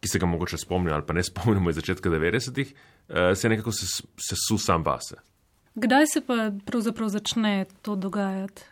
[0.00, 2.74] ki se ga mogoče spomnimo ali pa ne spomnimo iz začetka 90-ih,
[3.08, 5.16] eh, se nekako sesu sam vase.
[5.74, 8.62] Kdaj se pa pravzaprav začne to dogajati?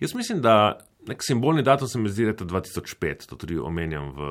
[0.00, 4.28] Jaz mislim, da nek simbolni datum se mi zdi leta 2005, to tudi omenjam v,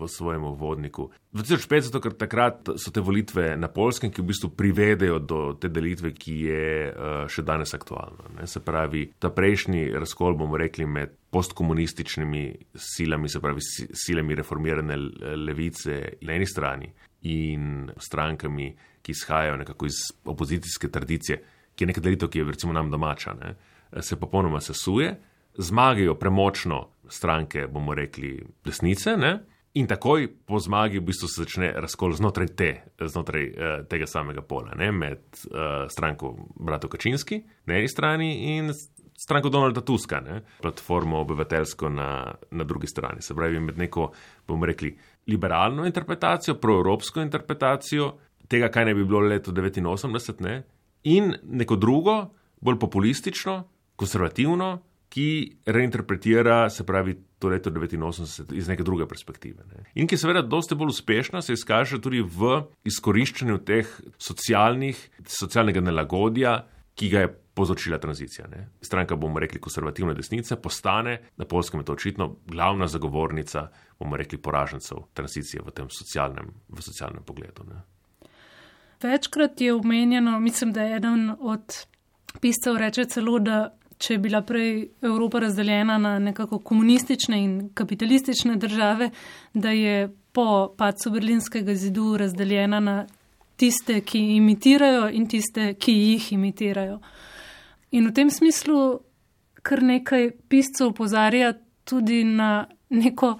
[0.00, 1.10] v svojem uvodniku.
[1.36, 5.70] 2005, zato ker takrat so te volitve na polskem, ki v bistvu privedejo do te
[5.72, 8.32] delitve, ki je uh, še danes aktualna.
[8.38, 8.48] Ne?
[8.48, 14.96] Se pravi, ta prejšnji razkol, bomo rekli, med postkomunističnimi silami, se pravi silami reformirane
[15.36, 16.92] levice na eni strani
[17.28, 18.72] in strankami,
[19.04, 21.42] ki izhajajo nekako iz opozicijske tradicije,
[21.74, 23.56] ki je neka delitev, ki je recimo nam domača, ne?
[24.04, 25.14] se popolnoma sesuje
[25.58, 29.16] zmagajo premočno stranke, bomo rekli, desnice.
[29.16, 29.38] Ne?
[29.74, 34.42] In takoj po zmagi v bistvu se začne razkol znotraj, te, znotraj uh, tega samega
[34.42, 34.92] pola, ne?
[34.92, 38.72] med uh, stranko Brato Kačinski na eni strani in
[39.18, 40.40] stranko Donalda Tuska, ne?
[40.62, 43.22] platformo obyvateljsko na, na drugi strani.
[43.22, 44.12] Se pravi, med neko,
[44.48, 44.94] bomo rekli,
[45.26, 48.12] liberalno interpretacijo, proevropsko interpretacijo
[48.48, 50.62] tega, kaj ne bi bilo leto 89, ne?
[51.04, 52.20] in neko drugo,
[52.60, 53.60] bolj populistično,
[53.96, 59.64] konservativno, ki reinterpretira, se pravi, to leto 89 iz neke druge perspektive.
[59.72, 59.84] Ne.
[59.94, 66.58] In ki seveda dosti bolj uspešna se izkaže tudi v izkoriščanju teh socialnih, socialnega nelagodja,
[66.98, 68.46] ki ga je povzročila tranzicija.
[68.50, 68.68] Ne.
[68.82, 73.68] Stranka, bomo rekli, konservativne desnice, postane, na polskem je to očitno, glavna zagovornica,
[73.98, 77.66] bomo rekli, poražencev tranzicije v tem socialnem, v socialnem pogledu.
[77.70, 77.82] Ne.
[79.02, 81.86] Večkrat je omenjeno, mislim, da je eden od
[82.40, 88.56] piscev reče celo, da če je bila prej Evropa razdeljena na nekako komunistične in kapitalistične
[88.56, 89.10] države,
[89.54, 93.06] da je po padcu berlinskega zidu razdeljena na
[93.56, 97.00] tiste, ki imitirajo in tiste, ki jih imitirajo.
[97.90, 99.00] In v tem smislu
[99.62, 101.52] kar nekaj piscev opozarja
[101.84, 103.34] tudi na neko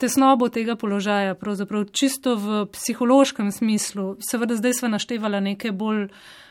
[0.00, 4.14] tesnobo tega položaja, pravzaprav čisto v psihološkem smislu.
[4.24, 6.06] Seveda zdaj sva naštevala neke bolj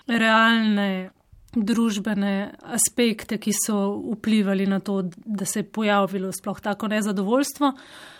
[0.07, 1.09] realne
[1.55, 3.77] družbene aspekte, ki so
[4.13, 7.71] vplivali na to, da se je pojavilo sploh tako nezadovoljstvo,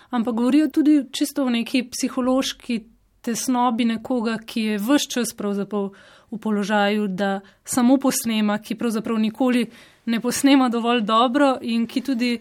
[0.10, 2.80] ampak govorijo tudi čisto v neki psihološki
[3.22, 5.92] tesnobi nekoga, ki je vse čas pravzaprav
[6.32, 9.66] v položaju, da samo posnema, ki pravzaprav nikoli
[10.06, 12.32] ne posnema dovolj dobro in ki tudi,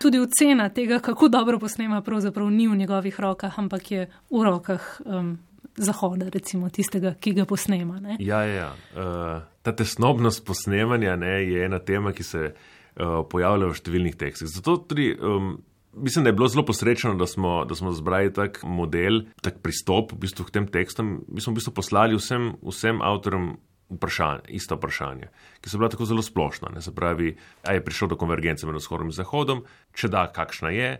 [0.00, 5.00] tudi ocena tega, kako dobro posnema, pravzaprav ni v njegovih rokah, ampak je v rokah
[5.04, 5.38] um,
[5.76, 8.00] Zahoda, recimo tistega, ki ga posnema.
[8.00, 8.16] Ne?
[8.20, 8.72] Ja, ja.
[8.94, 14.50] Uh, ta tesnobnost posnemanja ne, je ena tema, ki se uh, pojavlja v številnih tekstih.
[14.50, 15.58] Zato tudi um,
[15.90, 20.12] Mislim, da je bilo zelo posrečeno, da smo, da smo zbrali tak model, tak pristop
[20.12, 21.24] v bistvu k tem tekstom.
[21.26, 23.56] Mi smo v bistvu poslali vsem, vsem avtorjem
[23.90, 26.70] vprašanje, isto vprašanje, ki so bila tako zelo splošna.
[26.74, 26.82] Ne?
[26.82, 27.34] Se pravi,
[27.66, 30.90] a je prišlo do konvergence med vzhodom in zahodom, če da, kakšna je,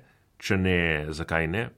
[0.43, 0.81] če ne,
[1.15, 1.69] zakaj ne.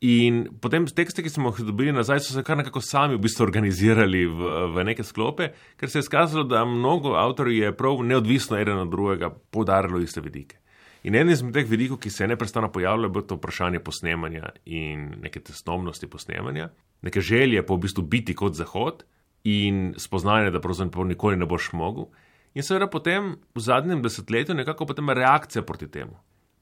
[0.00, 3.44] In potem tekste, ki smo jih dobili nazaj, so se kar nekako sami v bistvu
[3.44, 8.56] organizirali v, v neke sklope, ker se je skazalo, da mnogo avtorjev je prav neodvisno
[8.56, 10.56] eden od drugega podarilo iste vidike.
[11.04, 14.54] In en izmed teh vidikov, ki se je neprestano pojavljal, je bilo to vprašanje posnemanja
[14.64, 16.70] in neke tesnobnosti posnemanja,
[17.02, 19.04] neke želje po v bistvu biti kot Zahod
[19.44, 22.08] in spoznanje, da pravzaprav nikoli ne boš mogel.
[22.54, 26.16] In seveda potem v zadnjem desetletju nekako potem reakcija proti temu,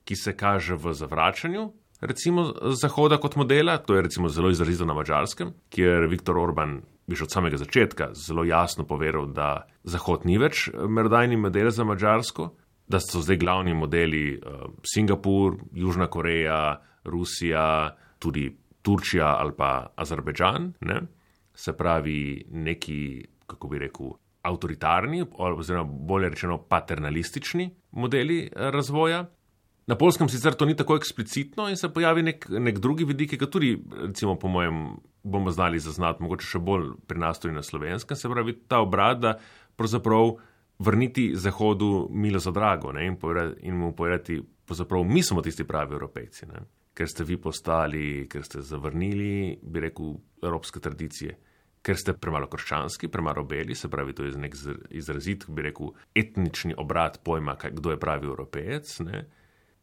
[0.04, 1.70] ki se kaže v zavračanju.
[2.00, 7.24] Recimo Zahoda kot modela, to je recimo zelo izrazito na mačarskem, kjer Viktor Orban že
[7.24, 12.50] od samega začetka zelo jasno povedal, da Zahod ni več merodajni model za Mačarsko,
[12.88, 18.50] da so zdaj glavni modeli uh, Singapur, Južna Koreja, Rusija, tudi
[18.82, 21.00] Turčija ali pa Azerbejdžan, ne?
[21.58, 24.12] se pravi neki, kako bi rekel,
[24.46, 29.24] avtoritarni, oziroma bolje rečeno paternalistični modeli eh, razvoja.
[29.88, 33.38] Na polskem sicer to ni tako eksplicitno in se pojavi nek, nek drugi vidik, ki
[33.40, 33.70] ga tudi,
[34.02, 34.82] recimo, po mojem,
[35.24, 39.22] bomo znali zaznati, mogoče še bolj pri nas tudi na slovenskem, se pravi ta obrat,
[39.22, 39.38] da
[39.80, 40.34] pravzaprav
[40.84, 45.64] vrniti Zahodu milo za drago ne, in, povedati, in mu povedati, da mi smo tisti
[45.64, 51.38] pravi evropejci, ne, ker ste vi postali, ker ste zavrnili, bi rekel, evropske tradicije.
[51.82, 54.56] Ker ste premalo krščanski, premalo beli, se pravi, to je nek
[54.90, 58.96] izrazit, bi rekel, etnični obrat pojma, kdo je pravi evropejec.
[59.08, 59.24] Ne.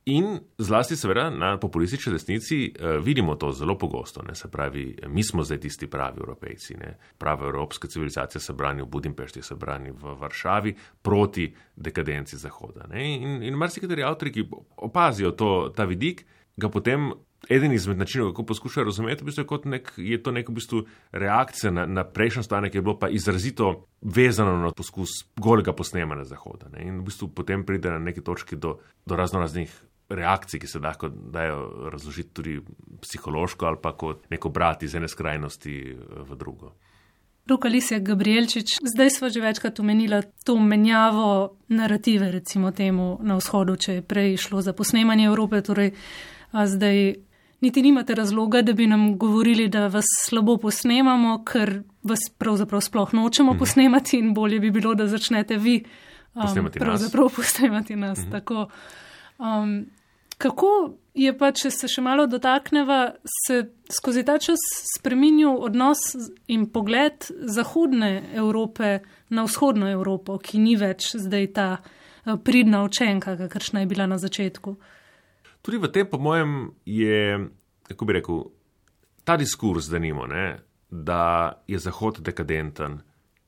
[0.06, 4.22] In zlasti, seveda, na populistični desnici uh, vidimo to zelo pogosto.
[4.22, 4.36] Ne?
[4.36, 6.78] Se pravi, mi smo zdaj tisti pravi evropejci.
[6.78, 6.98] Ne?
[7.18, 12.86] Prava evropska civilizacija se brani v Budimpešti, se brani v Varšavi proti dekadenci Zahoda.
[12.94, 13.16] Ne?
[13.16, 14.46] In, in marsikateri avtori, ki
[14.78, 16.26] opazijo to, ta vidik,
[16.58, 17.14] ga potem.
[17.50, 20.80] Eden izmed načinov, kako poskušajo razumeti, v bistvu je, nek, je to neka v bistvu
[21.12, 26.24] reakcija na, na prejšnjo stanje, ki je bilo pa izrazito vezano na poskus golega posnemanja
[26.24, 26.72] Zahoda.
[26.74, 26.88] Ne?
[26.88, 29.70] In v bistvu potem pride na neki točki do, do razno raznih
[30.10, 32.60] reakcij, ki se lahko dajo razložiti tudi
[33.02, 35.96] psihološko ali pa kot neko brat iz ene skrajnosti eh,
[36.30, 36.74] v drugo.
[37.48, 43.76] Ruka Lisija Gabrielčič, zdaj smo že večkrat omenila to menjavo narative, recimo temu na vzhodu,
[43.76, 45.92] če je prej šlo za posnemanje Evrope, torej
[46.54, 47.16] zdaj
[47.62, 53.14] niti nimate razloga, da bi nam govorili, da vas slabo posnemamo, ker vas pravzaprav sploh
[53.14, 53.60] nočemo mhm.
[53.60, 55.84] posnemati in bolje bi bilo, da začnete vi
[56.34, 57.36] um, posnemati pravzaprav nas.
[57.36, 58.20] posnemati nas.
[58.20, 58.32] Mhm.
[58.32, 58.68] Tako,
[59.38, 59.86] um,
[60.38, 60.68] Kako
[61.14, 64.60] je pa, če se še malo dotakneva, se skozi ta čas
[64.98, 66.02] spremenil odnos
[66.52, 69.00] in pogled Zahodne Evrope
[69.32, 74.20] na vzhodno Evropo, ki ni več zdaj ta eh, pridna učenka, kakršna je bila na
[74.20, 74.76] začetku?
[75.64, 77.40] Tudi v tem, po mojem, je,
[77.88, 78.44] kako bi rekel,
[79.26, 80.60] ta diskurs, da nimo, ne,
[80.92, 83.00] da je Zahod dekadenten,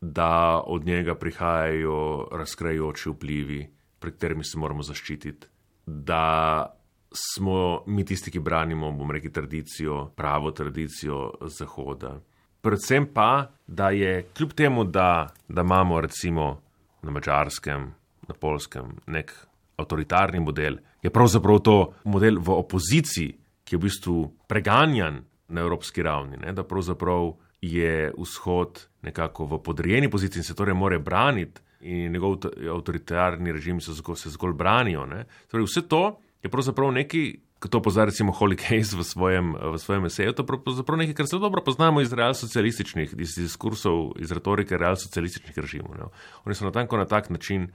[0.01, 3.61] da od njega prihajajo razkrajajoči vplivi,
[3.99, 5.56] pred katerimi se moramo zaščititi.
[5.87, 6.67] Da
[7.11, 12.19] smo mi tisti, ki branimo, bomo rekli, tradicijo, pravo tradicijo Zahoda.
[12.61, 16.61] Predvsem pa, da je kljub temu, da, da imamo recimo
[17.01, 17.93] na mačarskem,
[18.27, 19.31] na polskem nek
[19.77, 26.03] avtoritarni model, je pravzaprav to model v opoziciji, ki je v bistvu preganjan na evropski
[26.03, 26.53] ravni, ne?
[26.53, 31.61] da pravzaprav je vzhod nekako v podrejeni poziciji in se torej more braniti.
[31.79, 32.39] In njegov
[32.73, 35.05] avtoritarni režim se zgolj, se zgolj branijo.
[35.51, 39.77] Torej, vse to je pravzaprav nekaj, kot to pozna recimo Holy Case v svojem, v
[39.77, 44.31] svojem eseju, to je pravzaprav nekaj, kar zelo dobro poznamo iz realsocialističnih, iz diskursov, iz
[44.31, 45.93] retorike realsocialističnih režimov.
[45.97, 46.09] Ne.
[46.45, 47.69] Oni so natanko na tak način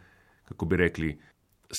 [0.52, 1.20] kako bi rekli,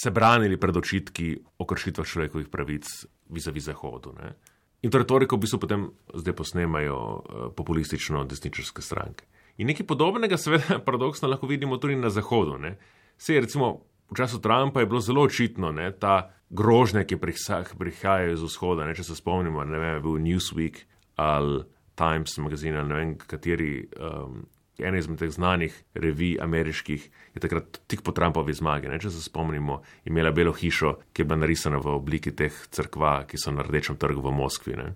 [0.04, 2.86] se branili pred očitki o kršitvah človekovih pravic
[3.30, 4.14] vizavi Zahodu.
[4.22, 4.34] Ne.
[4.82, 7.22] In to retoriko v bistvu potem zdaj posnemajo uh,
[7.56, 9.26] populistično desničarske stranke.
[9.58, 12.58] In nekaj podobnega, seveda, paradoksno lahko vidimo tudi na Zahodu.
[12.58, 12.78] Ne.
[13.18, 13.74] Se je recimo
[14.12, 16.16] v času Trumpa je bilo zelo očitno, da ta
[16.50, 20.84] grožnja, ki prihajajo iz vzhoda, ne, če se spomnimo, ne vem, bil Newsweek
[21.18, 21.64] ali
[21.98, 24.44] Times magazin ali ne vem, kateri um,
[24.82, 28.90] ena izmed teh znanih revij ameriških je takrat tik po Trumpovi zmagi.
[28.90, 29.00] Ne?
[29.02, 33.38] Če se spomnimo, imela belo hišo, ki je bila narisana v obliki teh crkva, ki
[33.38, 34.78] so na rdečem trgu v Moskvi.
[34.78, 34.94] Ne?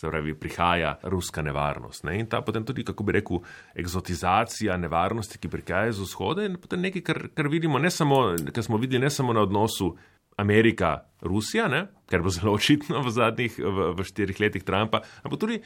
[0.00, 2.04] Pravi, prihaja ruska nevarnost.
[2.04, 2.18] Ne?
[2.20, 3.42] In ta potem tudi, kako bi rekel,
[3.74, 8.22] eksotizacija nevarnosti, ki prihaja iz vzhoda, in potem nekaj, kar, kar vidimo, ne samo,
[8.54, 9.96] kar smo videli ne samo na odnosu
[10.38, 11.66] Amerika-Rusija,
[12.06, 15.58] kar bo zelo očitno v zadnjih v, v štirih letih Trumpa, ampak tudi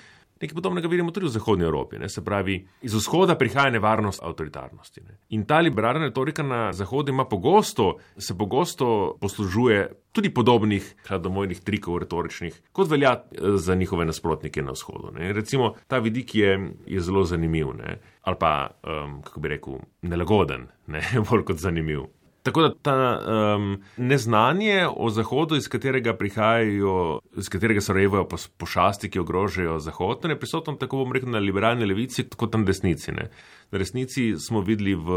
[0.43, 1.99] Nekaj podobnega vidimo tudi v Zahodnji Evropi.
[2.03, 2.09] Ne?
[2.09, 5.01] Se pravi, iz vzhoda prihaja nevarnost avtoritarnosti.
[5.07, 5.19] Ne?
[5.39, 11.99] In ta liberalna retorika na Zahodu ima pogosto, se pogosto poslužuje tudi podobnih hladomojnih trikov
[12.03, 15.13] retoričnih, kot velja eh, za njihove nasprotnike na vzhodu.
[15.15, 15.33] Ne?
[15.33, 18.01] Recimo, ta vidik je, je zelo zanimiv, ne?
[18.23, 21.03] ali pa, um, kako bi rekel, nelagoden, ne?
[21.31, 22.03] bolj kot zanimiv.
[22.43, 23.21] Tako da ta
[23.55, 28.27] um, neznanje o Zahodu, iz katerega prihajajo, iz katerega se rojevajo
[28.59, 33.13] pošasti, ki ogrožajo Zahod, je prisotno tako bom rekel na liberalni levici, kot na desnici.
[33.13, 33.29] Ne.
[33.73, 35.09] Na resnici smo videli v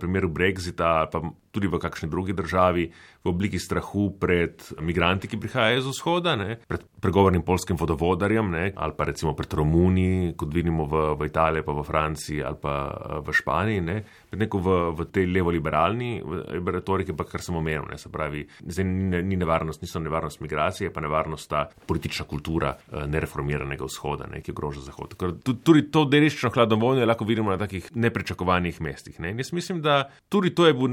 [0.00, 1.20] primeru Brexita, pa
[1.54, 2.84] tudi v kakšni drugi državi,
[3.24, 8.64] v obliki strahu pred migranti, ki prihajajo iz vzhoda, ne, pred pregovornim polskim vodovodarjem, ne,
[8.74, 12.74] ali pa recimo pred Romuniji, kot vidimo v, v Italiji, pa v Franciji ali pa
[13.22, 13.96] v Španiji, ne,
[14.34, 14.68] neko v,
[14.98, 16.18] v tej levo-liberalni
[16.64, 20.92] retoriki, pa kar sem omenil, ne, se pravi, zdaj ni, ni nevarnost, niso nevarnost migracije,
[20.92, 25.16] pa nevarnost ta politična kultura eh, nereformiranega vzhoda, ne, ki ogroža zahod.
[25.44, 29.20] Tudi to deliščno hladovojno lahko vidimo na takih takih nepričakovanih mestih.
[29.20, 29.30] Ne?
[29.30, 30.88] In jaz mislim, da tudi to je bil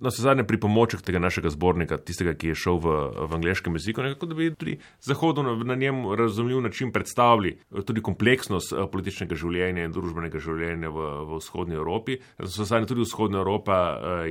[0.00, 2.94] na vse zadnje pripomoček tega našega zbornika, tistega, ki je šel v,
[3.30, 8.02] v angliškem jeziku, nekako da bi tudi Zahodu na, na njem razumljiv način predstavili tudi
[8.02, 12.18] kompleksnost eh, političnega življenja in družbenega življenja v, v vzhodnji Evropi.
[12.38, 14.26] Vse zadnje tudi vzhodna Evropa uh,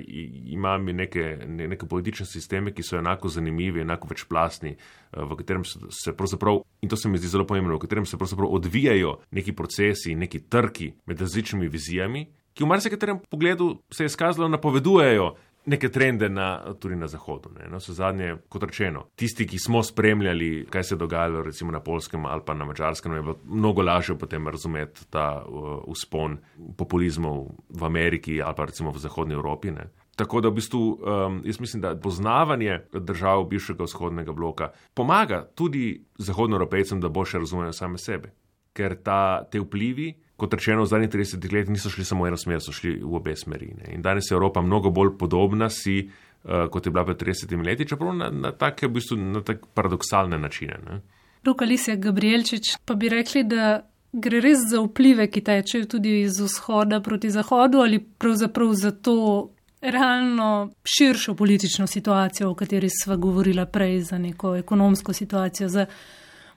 [0.53, 5.65] ima neke, ne, neke politične sisteme, ki so enako zanimivi, enako večplastni, uh, v katerem
[5.65, 9.17] se, se pravzaprav, in to se mi zdi zelo pomembno, v katerem se pravzaprav odvijajo
[9.31, 12.27] neki procesi, neki trki med različnimi vizijami.
[12.53, 15.33] Ki v marsikaterem pogledu se je izkazalo, napovedujejo
[15.65, 17.49] neke trende na, tudi na Zahodu.
[17.59, 17.67] Ne.
[17.71, 22.25] No, zadnje, kot rečeno, tisti, ki smo spremljali, kaj se je dogajalo recimo na Polskem
[22.25, 26.37] ali pa na Mačarskem, je bilo mnogo lažje potem razumeti ta uh, uspon
[26.77, 29.71] populizmov v Ameriki ali pa recimo v Zahodnji Evropi.
[29.71, 29.87] Ne.
[30.15, 36.03] Tako da v bistvu um, jaz mislim, da poznavanje držav bivšega vzhodnega bloka pomaga tudi
[36.17, 38.33] zahodnoevropejcem, da boljše razumejo same sebe.
[38.73, 42.37] Ker ta, te vplivi kot rečeno, v zadnjih 30 letih niso šli samo v eno
[42.37, 43.73] smer, so šli v obe smeri.
[43.77, 43.93] Ne.
[43.95, 46.09] In danes je Evropa mnogo bolj podobna si,
[46.43, 49.65] uh, kot je bila pred 30 leti, čeprav na, na take v bistvu, na tak
[49.73, 51.01] paradoksalne načine.
[51.45, 56.39] Rukalis je Gabrielčič, pa bi rekli, da gre res za vplive, ki tečejo tudi iz
[56.39, 59.49] vzhoda proti zahodu ali pravzaprav za to
[59.81, 65.85] realno širšo politično situacijo, o kateri sva govorila prej, za neko ekonomsko situacijo, za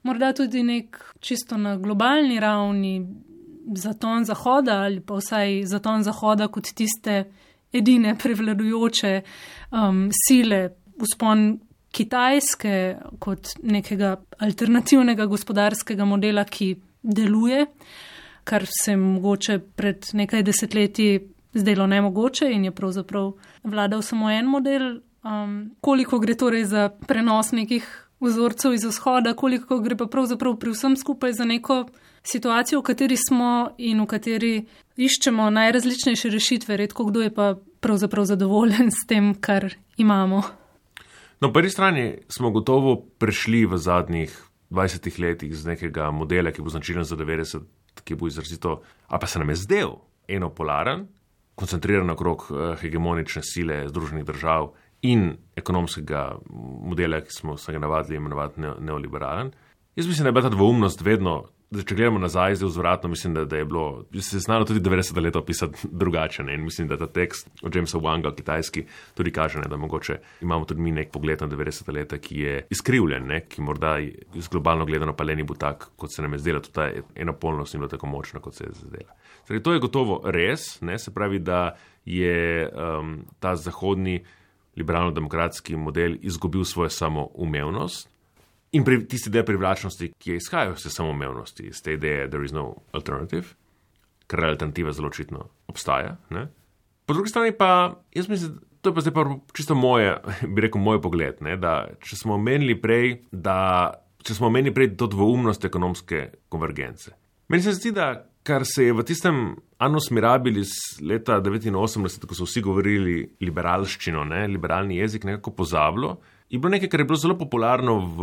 [0.02, 3.06] morda tudi nek čisto na globalni ravni
[3.74, 7.24] zaton Zahoda ali pa vsaj zaton Zahoda kot tiste
[7.72, 9.22] edine prevladujoče
[9.72, 10.68] um, sile,
[11.02, 11.58] uspon
[11.96, 17.62] Kitajske kot nekega alternativnega gospodarskega modela, ki deluje,
[18.44, 21.22] kar se mogoče pred nekaj desetletji
[21.56, 23.32] zdelo nemogoče in je pravzaprav
[23.64, 24.98] vladal samo en model.
[25.24, 27.86] Um, koliko gre torej za prenos nekih
[28.20, 31.86] vzorcev iz vzhoda, koliko gre pa pravzaprav pri vsem skupaj za neko
[32.28, 34.52] situacijo, v kateri smo in v kateri
[34.96, 40.42] iščemo najrazličnejše rešitve, redko kdo je pa pravzaprav zadovoljen s tem, kar imamo.
[41.40, 44.32] No, po eni strani smo gotovo prišli v zadnjih
[44.70, 47.66] 20 letih z nekega modela, ki bo značilen za 90,
[48.04, 49.94] ki bo izrazito, a pa se nam je zdel
[50.28, 51.06] enopolaren,
[51.54, 54.72] koncentriran okrog eh, hegemonične sile Združenih držav
[55.02, 56.38] in ekonomskega
[56.82, 59.52] modela, ki smo se ga navadili imenovati neoliberalen.
[59.96, 61.44] Jaz mislim, da je bila ta dvoumnost vedno
[61.74, 65.18] če gledamo nazaj, zdaj vzvratno, mislim, da, da je bilo, se je znalo tudi 90
[65.22, 66.42] let opisati drugače.
[66.42, 66.54] Ne?
[66.54, 69.68] In mislim, da ta tekst od Jamesa Wanga, kitajski, tudi kaže, ne?
[69.68, 73.40] da mogoče imamo tudi mi nek pogled na 90 leta, ki je izkrivljen, ne?
[73.48, 73.98] ki morda
[74.34, 76.90] iz globalno gledano pa le ni bil tak, kot se nam je zdelo, tudi ta
[77.14, 79.18] ena polnost ni bila tako močna, kot se je zdela.
[79.46, 80.98] Zdaj, to je gotovo res, ne?
[80.98, 84.20] se pravi, da je um, ta zahodni
[84.76, 88.15] liberalno-demokratski model izgubil svojo samoumevnost.
[88.72, 92.52] In pri, tisti del privlačnosti, ki je izhajal iz samoumevnosti, iz te ideje, da je
[92.52, 93.54] no alternative,
[94.26, 96.16] ker alternativa zelo očitno obstaja.
[96.34, 96.48] Ne?
[97.06, 100.16] Po drugi strani pa jaz mislim, to je pa zdaj pa čisto moje,
[100.54, 101.40] bi rekel, moj pogled.
[101.40, 103.58] Ne, da, če smo omenili prej, da
[104.26, 107.14] če smo omenili prej to dvoumnost ekonomske konvergence.
[107.48, 109.42] Meni se zdi, da kar se je v tistem
[109.82, 116.16] Annus Mirabilis leta 1989, ko so vsi govorili liberalščino, ne, liberalni jezik, nekako pozabilo,
[116.48, 118.22] je bilo nekaj, kar je bilo zelo popularno v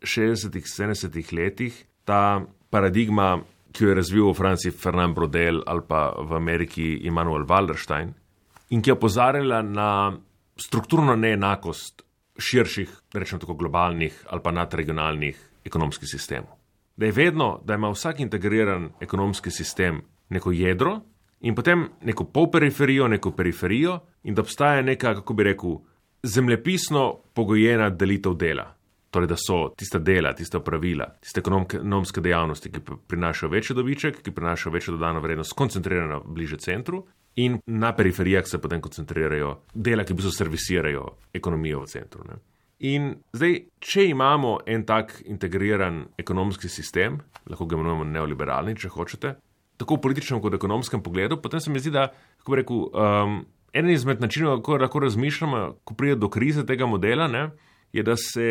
[0.00, 3.40] 60-ih, 70-ih letih, ta paradigma,
[3.72, 8.14] ki jo je razvil v Franciji Fernand Brodel ali pa v Ameriki Immanuel Wallerstein,
[8.70, 10.16] in ki je opozarjala na
[10.56, 12.02] strukturno neenakost
[12.38, 16.56] širših, rečemo tako, globalnih ali pa nadregionalnih ekonomskih sistemov.
[16.96, 21.00] Da je vedno, da ima vsak integriran ekonomski sistem neko jedro
[21.40, 25.76] in potem neko polperiferijo, neko periferijo, in da obstaja neka, kako bi rekel,
[26.26, 28.72] zemljepisno pogojena delitev dela.
[29.10, 34.34] Torej, da so tista dela, tista pravila, tiste ekonomske dejavnosti, ki prinašajo večji dobiček, ki
[34.34, 37.04] prinašajo večjo dodano vrednost, skoncentrirana bliže centru,
[37.36, 42.24] in na periferijah se potem koncentrirajo dela, ki v bistvu servisirajo ekonomijo v centru.
[42.28, 42.38] Ne.
[42.88, 49.36] In zdaj, če imamo en tak integriran ekonomski sistem, lahko ga imenujemo neoliberalni, če hočete,
[49.80, 52.10] tako v političnem kot ekonomskem pogledu, potem se mi zdi, da,
[52.42, 53.38] kako bi rekel, um,
[53.76, 57.50] en izmed načinov, kako lahko razmišljamo, ko pride do krize tega modela, ne,
[57.92, 58.48] je, da se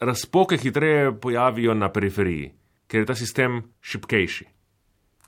[0.00, 2.52] razpoke hitreje pojavijo na periferiji,
[2.88, 4.46] ker je ta sistem šipkejši.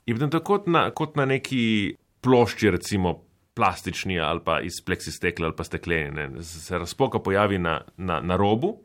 [0.07, 3.17] In potem tako kot na, kot na neki plošči, recimo
[3.57, 8.77] plastični ali pa iz pleksistekla ali pa steklene, se razpoka pojavi na, na, na robu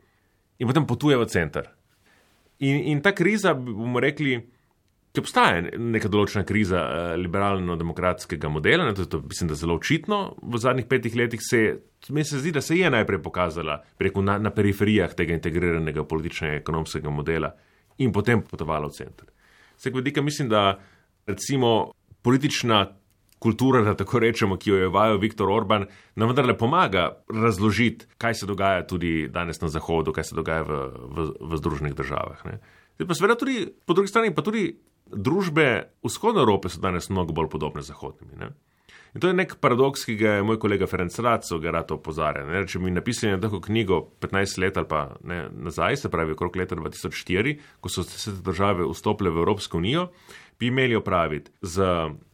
[0.59, 1.69] in potem potuje v center.
[2.59, 4.37] In, in ta kriza, bomo rekli,
[5.13, 9.75] ki obstaja neka določena kriza eh, liberalno-demokratskega modela, ne, to je to, mislim, da zelo
[9.77, 11.61] očitno v zadnjih petih letih se,
[12.09, 16.57] meni se zdi, da se je najprej pokazala preko na, na periferijah tega integriranega političnega
[16.63, 17.53] ekonomskega modela
[18.01, 19.29] in potem potovala v center.
[19.77, 20.79] Se kvedika mislim, da
[21.29, 21.91] recimo
[22.25, 22.81] politična
[23.43, 25.85] kultura, da tako rečemo, ki jo je vajal Viktor Orban,
[26.15, 30.79] nam vendarle pomaga razložiti, kaj se dogaja tudi danes na Zahodu, kaj se dogaja v,
[30.95, 32.45] v, v Združenih državah.
[32.47, 32.57] Ne.
[32.95, 34.71] Zdaj pa seveda tudi, po drugi strani, pa tudi
[35.15, 38.37] družbe vzhodne Evrope so danes mnogo bolj podobne zahodnimi.
[38.39, 38.53] Ne.
[39.13, 42.63] In to je nek paradoks, ki ga je moj kolega Ferenc Raco rado opozarja.
[42.65, 46.57] Če mi napisali na tako knjigo 15 let ali pa ne, nazaj, se pravi okrog
[46.57, 50.07] leta 2004, ko so se te države vstopile v Evropsko unijo,
[50.59, 51.85] bi imeli opraviti z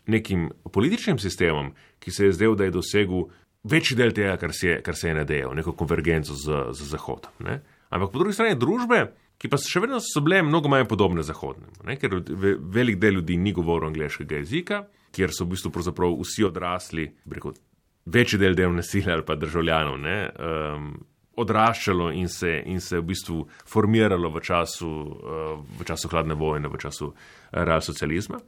[0.08, 3.28] nekim političnim sistemom, ki se je zdel, da je dosegel
[3.64, 7.44] večji del tega, kar se je, kar se je nadejal, neko konvergenco z, z Zahodom.
[7.44, 7.60] Ne?
[7.90, 9.10] Ampak po drugi strani družbe,
[9.40, 11.96] ki pa še vedno so bile mnogo manj podobne Zahodnemu, ne?
[12.00, 12.20] ker
[12.60, 14.84] velik del ljudi ni govoril angliškega jezika,
[15.16, 15.72] kjer so v bistvu
[16.20, 17.56] vsi odrasli, rekel,
[18.06, 19.98] večji del delovne sile ali pa državljanov.
[20.00, 20.18] Ne?
[20.36, 20.92] Um,
[21.40, 24.90] Odraščalo in se, in se v bistvu formiralo v času,
[25.80, 27.14] v času hladne vojne, v času
[27.56, 28.42] realsocializma.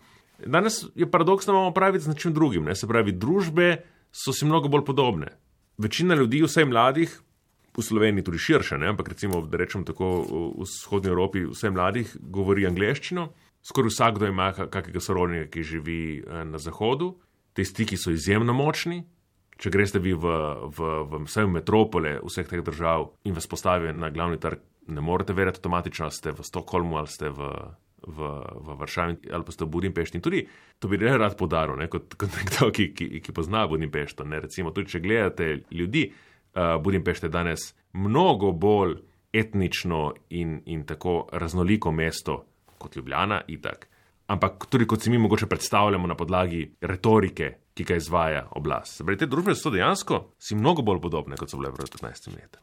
[0.43, 2.65] Danes je paradoks, da imamo praviti z nečim drugim.
[2.67, 2.75] Ne?
[2.75, 3.77] Se pravi, družbe
[4.11, 5.31] so si mnogo bolj podobne.
[5.79, 7.15] Večina ljudi, vsaj mladih,
[7.77, 8.91] v Sloveniji tudi širše, ne?
[8.91, 10.09] ampak recimo, da rečem tako,
[10.57, 13.29] v vzhodnji Evropi, vsaj mladih govori angliščino.
[13.61, 17.13] Skoraj vsakdo ima kakega sorodnika, ki živi eh, na zahodu.
[17.53, 19.03] Te stiki so izjemno močni.
[19.61, 20.31] Če greste vi v,
[20.73, 25.35] v, v vse metropole vseh teh držav in vas postavijo na glavni trg, ne morete
[25.37, 27.51] verjeti avtomatično, da ste v Stokholmu ali ste v
[28.07, 28.19] v,
[28.65, 30.17] v Varšavi ali pa ste v Budimpešti.
[30.17, 30.41] In tudi
[30.79, 34.25] to bi rad podaril, ne, kot, kot nekdo, ki, ki, ki pozna Budimpešto.
[34.25, 36.09] Ne, recimo, tudi če gledate ljudi,
[36.53, 37.59] Budimpešte je danes
[37.93, 38.95] mnogo bolj
[39.33, 42.45] etnično in, in tako raznoliko mesto
[42.77, 43.41] kot Ljubljana.
[43.47, 43.87] Itak.
[44.27, 48.97] Ampak tudi kot si mi mogoče predstavljamo na podlagi retorike, ki ga izvaja oblast.
[48.97, 52.31] Se pravi, te družbe so dejansko si mnogo bolj podobne, kot so bile pred 15
[52.35, 52.59] leti.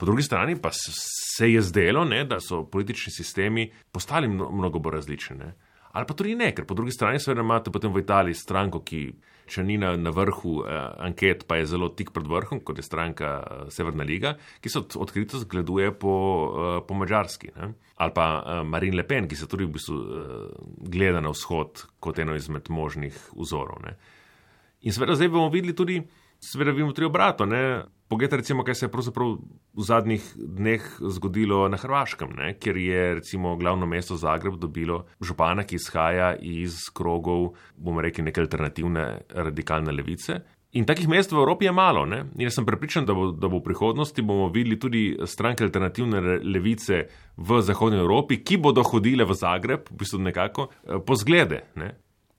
[0.00, 4.94] Po drugi strani pa se je zdelo, ne, da so politični sistemi postali mnogo bolj
[4.94, 5.50] različni.
[5.92, 9.02] Ali pa tudi ne, ker po drugi strani seveda imate potem v Italiji stranko, ki
[9.50, 12.86] če ni na, na vrhu eh, anket, pa je zelo tik pred vrhom, kot je
[12.86, 16.14] stranka eh, Severna liga, ki se od, odkrito zgleduje po,
[16.50, 17.52] eh, po mačarski.
[18.00, 20.46] Ali pa eh, Marine Le Pen, ki se tudi v bistvu eh,
[20.94, 23.82] gleda na vzhod kot eno izmed možnih vzorov.
[23.84, 23.96] Ne.
[24.86, 25.98] In seveda zdaj bomo videli tudi,
[26.40, 27.46] seveda vidimo tudi obrato.
[28.10, 29.36] Poglejte, recimo, kaj se je pravzaprav
[29.74, 32.54] v zadnjih dneh zgodilo na Hrvaškem, ne?
[32.58, 38.42] kjer je recimo glavno mesto Zagreb dobilo župana, ki izhaja iz krogov, bomo rekli, neke
[38.42, 40.40] alternativne radikalne levice.
[40.72, 42.04] In takih mest v Evropi je malo.
[42.06, 42.24] Ne?
[42.38, 47.04] Jaz sem prepričan, da bo, da bo v prihodnosti bomo videli tudi stranke alternativne levice
[47.36, 51.64] v Zahodnji Evropi, ki bodo hodile v Zagreb, v bistvu nekako, eh, po zglede.
[51.74, 51.94] Ne?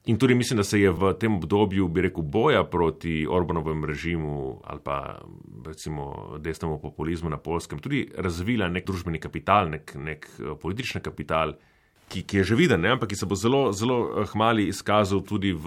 [0.06, 4.62] In tudi mislim, da se je v tem obdobju, bi rekel, boja proti Orbanovem režimu
[4.64, 5.22] ali pa
[5.66, 11.54] recimo desnemu populizmu na polskem tudi razvila nek družbeni kapital, nek, nek eh, politični kapital,
[12.12, 12.92] ki, ki je že viden, ne?
[12.92, 15.66] ampak ki se bo zelo, zelo hmali izkazal tudi v,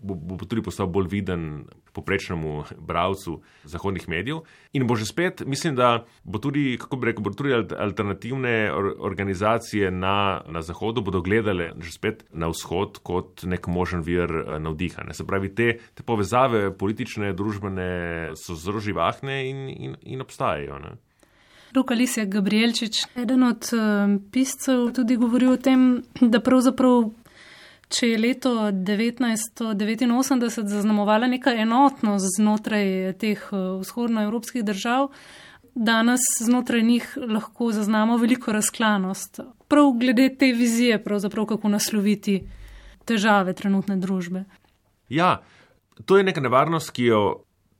[0.00, 1.66] bo, bo tudi postal bolj viden
[1.96, 4.44] poprečnemu bravcu zahodnih medijev.
[4.72, 9.90] In bo že spet, mislim, da bo tudi, kako bi rekel, bo tudi alternativne organizacije
[9.90, 15.04] na, na zahodu bodo gledale že spet na vzhod kot nek možen vir eh, navdiha.
[15.04, 15.16] Ne?
[15.16, 17.90] Se pravi, te, te povezave politične, družbene
[18.36, 20.80] so zelo živahne in, in, in obstajajo.
[20.80, 20.96] Ne?
[21.76, 23.80] Rokalisija Gabrielčič, eden od uh,
[24.32, 27.10] piscev, tudi govori o tem, da pravzaprav,
[27.92, 35.10] če je leto 1989 zaznamovala neka enotnost znotraj teh uh, vzhodnoevropskih držav,
[35.76, 39.40] danes znotraj njih lahko zaznamo veliko razklanost.
[39.68, 41.02] Prav glede te vizije,
[41.46, 42.40] kako nasloviti
[43.04, 44.44] težave trenutne družbe.
[45.08, 45.42] Ja,
[46.04, 47.20] to je neka nevarnost, ki jo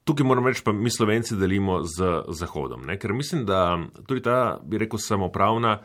[0.06, 2.84] Tukaj moram reči, pa mi slovenci delimo z Zahodom.
[2.86, 2.94] Ne?
[2.98, 3.74] Ker mislim, da
[4.06, 5.80] tudi ta, bi rekel, samopravna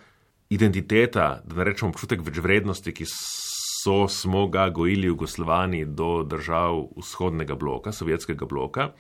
[0.54, 6.22] identiteta, da ne rečemo občutek več vrednosti, ki so smo ga gojili v Jugoslaviji do
[6.22, 8.92] držav vzhodnega bloka, sovjetskega bloka,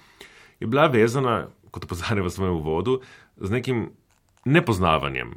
[0.58, 1.36] je bila vezana,
[1.70, 2.98] kot opozarjam v svojem uvodu,
[3.38, 3.92] z nekim
[4.50, 5.36] nepoznavanjem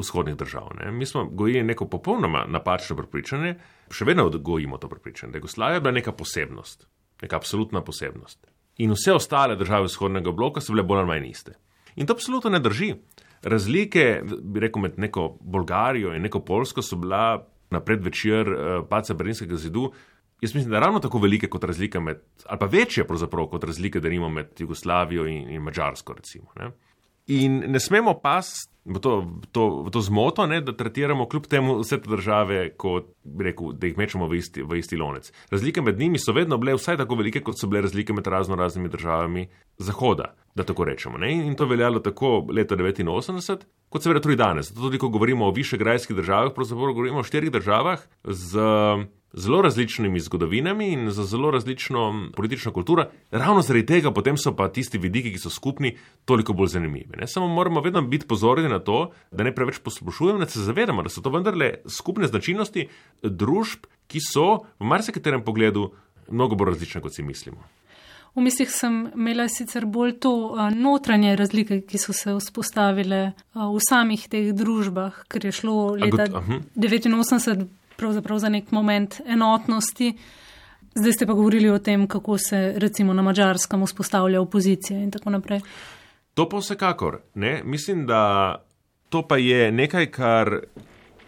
[0.00, 0.72] vzhodnih držav.
[0.80, 0.88] Ne?
[0.88, 3.58] Mi smo gojili neko popolnoma napačno prepričanje,
[3.92, 6.88] še vedno gojimo to prepričanje, da je Jugoslavija bila neka posebnost,
[7.20, 11.56] neka absolutna posebnost in vse ostale države vzhodnega bloka so bile bolj ali manj iste.
[11.96, 12.94] In to absolutno ne drži.
[13.42, 19.14] Razlike, bi rekel, med neko Bolgarijo in neko Polsko so bila na predvečer uh, paca
[19.14, 19.90] Berlinskega zidu.
[20.42, 24.00] Jaz mislim, da ravno tako velike kot razlike med, ali pa večje pravzaprav kot razlike,
[24.00, 26.50] da imamo med Jugoslavijo in, in Mačarsko, recimo.
[26.56, 26.70] Ne?
[27.26, 28.50] In ne smemo pas
[28.84, 29.12] v to,
[29.52, 33.98] to, to zmoto, ne, da tretiramo kljub temu vse te države, kot rekel, da jih
[33.98, 35.30] mečemo v isti, v isti lonec.
[35.50, 38.58] Razlike med njimi so vedno bile vsaj tako velike, kot so bile razlike med razno
[38.58, 39.46] raznimi državami
[39.78, 41.18] Zahoda, da tako rečemo.
[41.18, 41.32] Ne.
[41.32, 44.72] In to veljalo tako leta 1989, kot seveda tudi danes.
[44.72, 48.58] Zato tudi, ko govorimo o višegrajskih državah, pravzaprav govorimo o štirih državah z
[49.32, 53.04] zelo različnimi zgodovinami in za zelo različno politično kulturo.
[53.30, 57.16] Ravno zaradi tega potem so pa tisti vidiki, ki so skupni, toliko bolj zanimivi.
[57.16, 57.26] Ne?
[57.26, 61.12] Samo moramo vedno biti pozorni na to, da ne preveč poslušujemo, da se zavedamo, da
[61.12, 62.88] so to vendarle skupne značilnosti
[63.22, 65.90] družb, ki so v marsikaterem pogledu
[66.28, 67.62] mnogo bolj različne, kot si mislimo.
[68.32, 70.32] V mislih sem imela sicer bolj to
[70.72, 73.20] notranje razlike, ki so se vzpostavile
[73.52, 80.14] v samih teh družbah, ker je šlo leta 1989 pravzaprav za nek moment enotnosti.
[80.94, 85.30] Zdaj ste pa govorili o tem, kako se recimo na mačarskem vzpostavlja opozicija in tako
[85.30, 85.60] naprej.
[86.34, 87.20] To pa vsekakor.
[87.34, 87.62] Ne?
[87.64, 88.54] Mislim, da
[89.08, 90.54] to pa je nekaj, kar,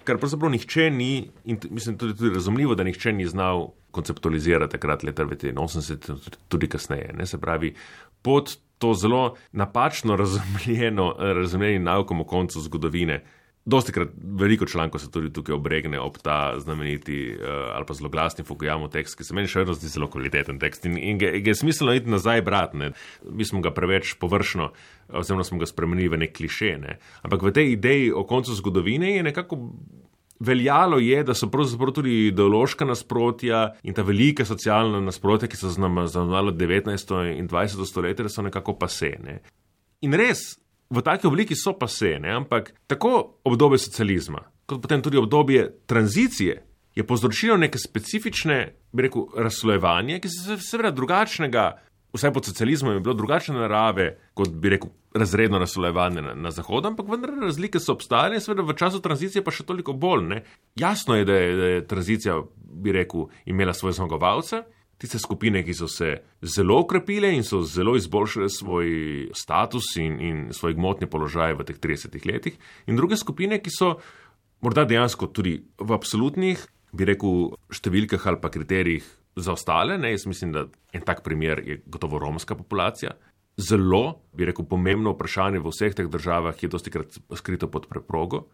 [0.05, 5.03] kar pravzaprav nihče ni, in mislim tudi, tudi razumljivo, da nihče ni znal konceptualizirati takrat
[5.03, 7.13] leta 1980, tudi kasneje.
[7.15, 7.27] Ne?
[7.27, 7.75] Se pravi,
[8.23, 13.25] pod to zelo napačno razumljeno, razumljeni naukom o koncu zgodovine,
[13.65, 18.09] Dosti krat, veliko člankov se tudi tukaj obregne ob ta znameniti uh, ali pa zelo
[18.13, 21.31] glasni Fukuyamo tekst, ki se meni še vedno zdi zelo kvaliteten tekst in, in ga
[21.33, 22.75] je smiselno iti nazaj brat.
[22.77, 22.91] Ne.
[23.25, 24.69] Mi smo ga preveč površno,
[25.17, 26.75] oziroma smo ga spremenili v nek kliše.
[26.83, 26.99] Ne.
[27.25, 29.61] Ampak v tej ideji o koncu zgodovine je nekako.
[30.45, 35.71] Veljalo je, da so pravzaprav tudi ideološka nasprotja in ta velika socialna nasprotja, ki so
[35.71, 37.15] zaznamovali 19.
[37.39, 37.87] in 20.
[37.87, 39.39] stoletje, so nekako pasene.
[40.03, 40.43] In res,
[40.95, 42.33] v taki obliki so pa se, ne?
[42.35, 46.63] ampak tako obdobje socializma, kot potem tudi obdobje tranzicije,
[46.95, 48.59] je povzročilo neke specifične,
[48.93, 51.65] bi rekel, razslojevanje, ki se seveda drugačnega,
[52.15, 56.89] vsaj pod socializmom je bilo drugačne narave, kot bi rekel, razredno razslojevanje na, na zahodu,
[56.89, 60.25] ampak vendar razlike so obstajale in seveda v času tranzicije pa še toliko bolj.
[60.31, 60.41] Ne?
[60.79, 64.63] Jasno je, da je, da je tranzicija, bi rekel, imela svoje zmagovalce
[65.05, 68.89] tiste skupine, ki so se zelo ukrepile in so zelo izboljšale svoj
[69.37, 72.57] status in, in svoj gmotni položaj v teh 30 letih,
[72.89, 73.99] in druge skupine, ki so
[74.65, 79.99] morda dejansko tudi v absolutnih, bi rekel, številkah ali pa kriterijih zaostale.
[79.99, 80.15] Ne?
[80.15, 83.15] Jaz mislim, da en tak primer je gotovo romska populacija.
[83.61, 88.47] Zelo, bi rekel, pomembno vprašanje v vseh teh državah je dosti krat skrito pod preprogo.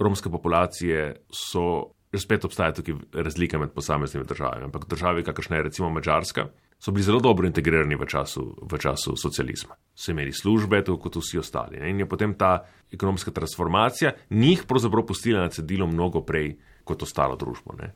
[0.00, 4.64] Romske populacije so spet obstaja tukaj razlika med posameznimi državami.
[4.64, 6.46] Ampak države, kakršne je recimo Mačarska,
[6.78, 9.74] so bili zelo dobro integrirani v času, v času socializma.
[9.94, 11.80] So imeli službe, tako kot vsi ostali.
[11.80, 11.90] Ne?
[11.90, 17.36] In je potem ta ekonomska transformacija njih pravzaprav pustila na cedilu mnogo prej kot ostalo
[17.36, 17.76] družbo.
[17.78, 17.94] Ne?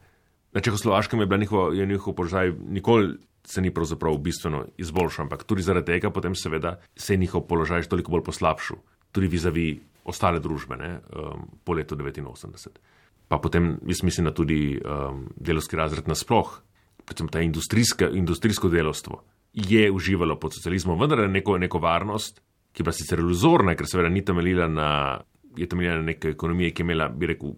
[0.52, 3.16] Na Čehoslovaškem je njihov, njihov položaj nikoli.
[3.48, 7.86] Se ni pravzaprav bistveno izboljšal, ampak tudi zaradi tega potem seveda se je njihov položaj
[7.86, 8.76] še toliko bolj poslabšal,
[9.12, 12.97] tudi vizavi ostale družbe ne, um, po letu 1989
[13.28, 16.54] pa potem, jaz mislim, da tudi um, delovski razred nasploh,
[17.04, 19.22] predvsem ta industrijsko delovstvo,
[19.52, 22.40] je uživalo pod socializmom, vendar je neko, neko varnost,
[22.72, 24.90] ki pa sicer iluzorna, ker seveda ni temeljila na,
[25.56, 27.54] je temeljila na neki ekonomiji, ki je imela, bi rekel,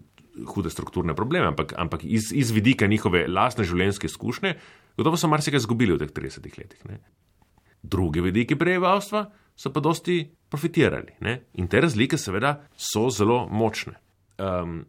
[0.47, 4.55] hude strukturne probleme, ampak, ampak iz, iz vidika njihove lastne življenjske izkušnje,
[4.97, 6.85] gotovo so marsikaj izgubili v teh 30 letih.
[6.89, 7.01] Ne.
[7.83, 9.25] Druge vidiki prebivalstva
[9.57, 11.17] so pa dosti profitirali.
[11.25, 11.37] Ne.
[11.59, 13.97] In te razlike, seveda, so zelo močne.
[14.41, 14.81] Um,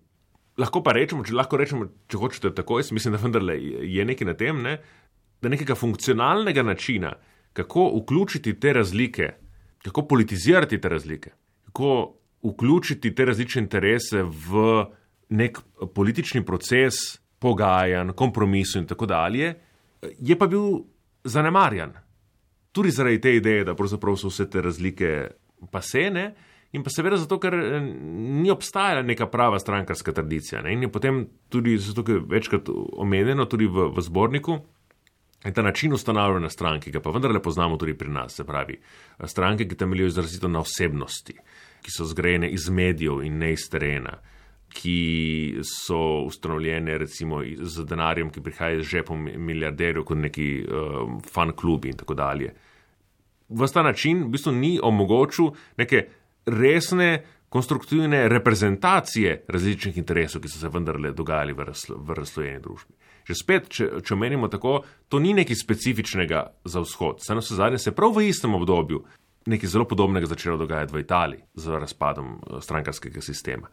[0.62, 3.58] lahko pa rečemo, če, lahko rečemo, če hočete tako, jaz mislim, da vendarle
[3.90, 4.76] je nekaj na tem, ne,
[5.42, 7.12] da nekega funkcionalnega načina,
[7.52, 9.32] kako vključiti te razlike,
[9.82, 11.34] kako politizirati te razlike,
[11.70, 11.90] kako
[12.42, 14.84] vključiti te različne interese v
[15.32, 15.58] nek
[15.94, 16.94] politični proces
[17.42, 19.54] pogajanj, kompromisov in tako dalje,
[20.18, 20.84] je pa bil
[21.24, 21.92] zanemarjan.
[22.72, 25.10] Tudi zaradi te ideje, da pravzaprav so vse te razlike
[25.70, 26.32] pasene.
[26.72, 30.62] In pa seveda zato, ker ni obstajala neka prava strankarska tradicija.
[30.64, 30.72] Ne?
[30.72, 34.56] In je potem tudi, zato je večkrat omenjeno tudi v, v zborniku,
[35.44, 38.78] je ta način ustanavljanja stranke, ki ga pa vendarle poznamo tudi pri nas, se pravi,
[39.24, 41.34] stranke, ki temeljijo izrazito na osebnosti,
[41.82, 44.20] ki so zgrajene iz medijev in ne iz terena
[44.72, 51.52] ki so ustanovljene recimo z denarjem, ki prihaja iz žepom milijarderjev, kot neki uh, fan
[51.56, 52.54] klubi in tako dalje.
[53.48, 56.06] V ta način v bistvu ni omogočil neke
[56.46, 62.94] resne, konstruktivne reprezentacije različnih interesov, ki so se vendarle dogajali v, razlo, v razslojeni družbi.
[63.28, 67.20] Že spet, če, če menimo tako, to ni nekaj specifičnega za vzhod.
[67.20, 69.04] Vse na zadnje se prav v istem obdobju
[69.46, 73.68] nekaj zelo podobnega začelo dogajati v Italiji z razpadom eh, strankarskega sistema.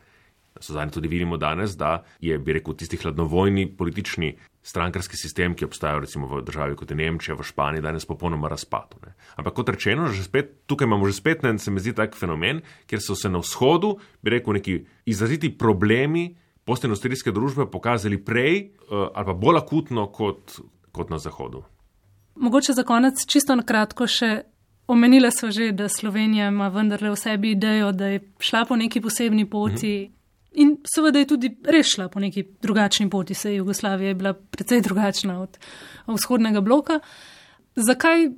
[0.60, 6.00] Zadnji tudi vidimo danes, da je, bi rekel, tisti hladnovojni politični strankarski sistem, ki obstaja
[6.00, 9.14] recimo v državi kot je Nemčija, v Španiji, danes popolnoma razpadel.
[9.39, 13.02] Ampak kot rečeno, spet, tukaj imamo že spet en, se mi zdi, tak fenomen, kjer
[13.02, 16.36] so se na vzhodu, bi rekel, neki izraziti problemi
[16.70, 20.60] postindustrijske družbe pokazali prej uh, ali pa bolj akutno kot,
[20.91, 21.64] kot na zahodu.
[22.36, 24.43] Mogoče za konec čisto na kratko še.
[24.89, 29.02] Omenila so že, da Slovenija ima vendarle v sebi idejo, da je šla po neki
[29.02, 30.18] posebni poti, -hmm.
[30.52, 34.82] In seveda je tudi res šla po neki drugačni poti, sej Jugoslavija je bila precej
[34.82, 35.58] drugačna od
[36.08, 37.00] vzhodnega bloka.
[37.76, 38.30] Zakaj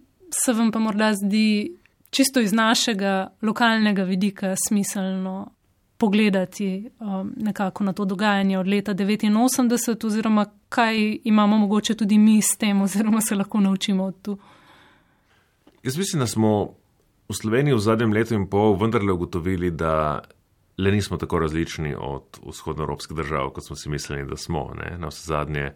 [0.43, 1.77] se vam pa morda zdi
[2.09, 5.51] čisto iz našega lokalnega vidika smiselno
[5.97, 12.41] pogledati um, nekako na to dogajanje od leta 89, oziroma kaj imamo mogoče tudi mi
[12.41, 14.37] s tem, oziroma se lahko naučimo od tu?
[15.83, 16.73] Jaz mislim, da smo
[17.29, 20.21] v Sloveniji v zadnjem letu in pol vendarle ugotovili, da
[20.81, 24.71] le nismo tako različni od vzhodnoevropskih držav, kot smo si mislili, da smo.
[24.75, 24.95] Ne?
[24.97, 25.71] Na vse zadnje,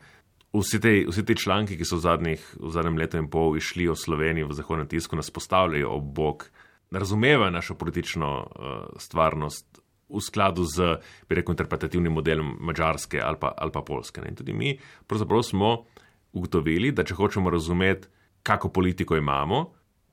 [0.53, 3.88] vsi te, vsi te članki, ki so v, zadnjih, v zadnjem letu in pol išli
[3.91, 6.47] o Sloveniji v zahodnem tisku, nas postavljajo ob bok,
[6.91, 10.97] razumevajo našo politično uh, stvarnost v skladu z,
[11.30, 14.22] bi rekel, interpretativnim modelom mačarske ali pa, ali pa polske.
[14.22, 14.34] Ne?
[14.34, 14.78] In tudi mi
[15.08, 15.72] pravzaprav smo
[16.34, 18.08] ugotovili, da če hočemo razumeti,
[18.45, 19.66] kako politiko imamo,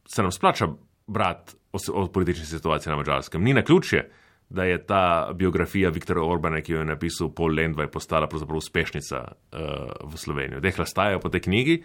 [0.08, 0.68] se nam splača
[1.06, 3.42] brati o, o politični situaciji na mačarskem.
[3.42, 4.08] Ni na ključje,
[4.52, 9.20] da je ta biografija Viktora Orbana, ki jo je napisal Paul Lendvaj, postala pravzaprav uspešnica
[9.24, 10.60] uh, v Sloveniji.
[10.60, 11.76] Da jih lastajajo po tej knjigi,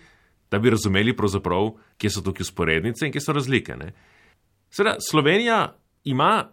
[0.52, 3.78] da bi razumeli pravzaprav, kje so tukaj usporednice in kje so razlike.
[4.70, 5.62] Seveda, Slovenija
[6.04, 6.50] ima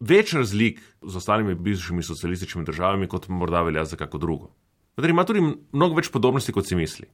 [0.00, 4.50] več razlik z ostalimi bivšimi socialističnimi državami, kot morda velja za kako drugo.
[4.96, 7.08] Vendar ima tudi mnogo več podobnosti, kot si misli.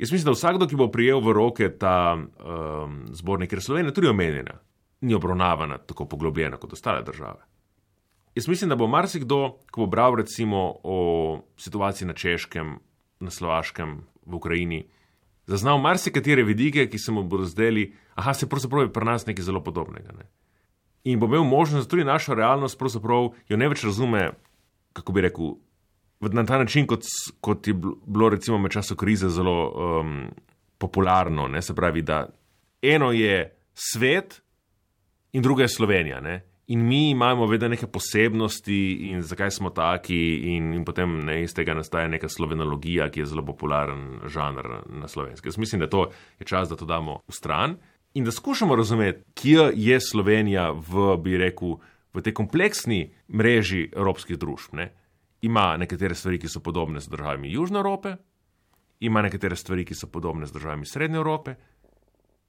[0.00, 4.08] Jaz mislim, da vsakdo, ki bo prijel v roke ta um, zbornik, ker Slovenija tudi
[4.08, 4.56] omenjena,
[5.04, 7.49] ni obravnavana tako poglobljena kot ostale države.
[8.34, 10.98] Jaz mislim, da bo marsikdo, ko bo bral recimo o
[11.56, 12.78] situaciji na Češkem,
[13.20, 14.84] na Slovaškem, v Ukrajini,
[15.46, 19.44] zaznal marsikatere vidike, ki se mu bodo zdeli, aha, se pravzaprav je pri nas nekaj
[19.44, 20.12] zelo podobnega.
[20.18, 20.28] Ne?
[21.04, 24.30] In bo imel možnost, da tudi našo realnost pravzaprav jo ne več razume,
[24.92, 25.54] kako bi rekel,
[26.20, 27.06] na ta način, kot,
[27.40, 30.28] kot je bilo recimo med časom krize zelo um,
[30.78, 31.48] popularno.
[31.48, 31.62] Ne?
[31.62, 32.26] Se pravi, da
[32.82, 34.42] eno je svet
[35.32, 36.20] in druga je Slovenija.
[36.20, 36.42] Ne?
[36.70, 41.54] In mi imamo vedno neke posebnosti in zakaj smo taki, in, in potem ne, iz
[41.54, 45.48] tega nastaja neka slovenologija, ki je zelo popularen žanr na slovenski.
[45.48, 46.04] Jaz mislim, da to
[46.38, 47.74] je čas, da to damo v stran
[48.14, 51.80] in da skušamo razumeti, kje je Slovenija v, bi rekel,
[52.14, 54.78] v tej kompleksni mreži evropskih družb.
[54.78, 54.92] Ne.
[55.42, 58.16] Ima nekatere stvari, ki so podobne z državami Južne Evrope,
[59.00, 61.54] ima nekatere stvari, ki so podobne z državami Srednje Evrope.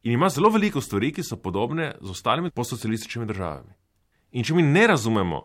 [0.03, 3.80] In ima zelo veliko stvari, ki so podobne z ostalimi postsocialističnimi državami.
[4.31, 5.41] In če mi ne razumemo,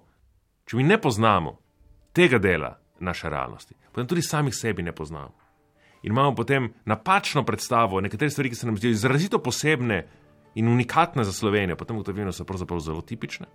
[0.67, 1.57] če mi ne poznamo
[2.15, 5.35] tega dela naše realnosti, potem tudi samih sebi ne poznamo.
[6.07, 10.05] In imamo potem napačno predstavo o nekaterih stvarih, ki se nam zdijo izrazito posebne
[10.55, 13.47] in unikatne za Slovenijo, potem ugotovimo, da so pravzaprav zelo tipične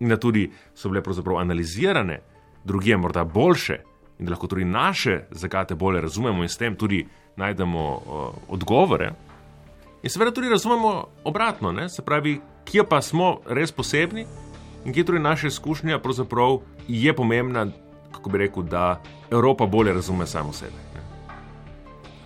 [0.00, 2.20] in da tudi so bile pravzaprav analizirane,
[2.64, 3.78] druge morda boljše
[4.18, 7.06] in da lahko tudi naše zagate bolje razumemo in s tem tudi
[7.36, 9.12] najdemo uh, odgovore.
[10.02, 11.88] In seveda tudi razumemo obratno, ne?
[11.88, 14.26] se pravi, kje pa smo res posebni
[14.86, 15.98] in kje torej naša izkušnja
[17.02, 17.66] je pomembna
[18.16, 20.86] kako bi rekel, da Evropa bolje razume samo sebe.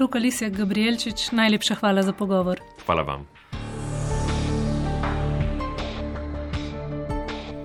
[0.01, 2.61] Luka Lisija Gabrielčič, najlepša hvala za pogovor.
[2.87, 3.27] Hvala vam.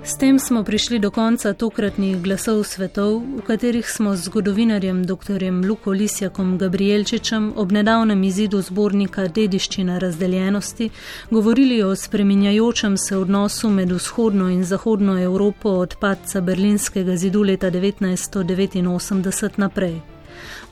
[0.05, 5.41] S tem smo prišli do konca tokratnih glasov svetov, v katerih smo z zgodovinarjem dr.
[5.65, 10.89] Luko Lisjakom Gabrielčičem ob nedavnem izidu zbornika Dediščina razdeljenosti
[11.31, 17.71] govorili o spreminjajočem se odnosu med vzhodno in zahodno Evropo od padca berlinskega zidu leta
[17.71, 20.14] 1989 naprej.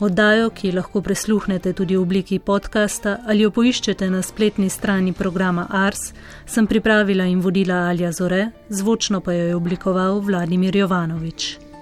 [0.04, 5.64] Oddajo, ki lahko presluhnete tudi v obliki podcasta ali jo poiščete na spletni strani programa
[5.72, 6.10] Ars,
[6.46, 11.73] sem pripravila in vodila Alja Zore, zvočno pa jo je oblikoval Vladimir Jovanovič.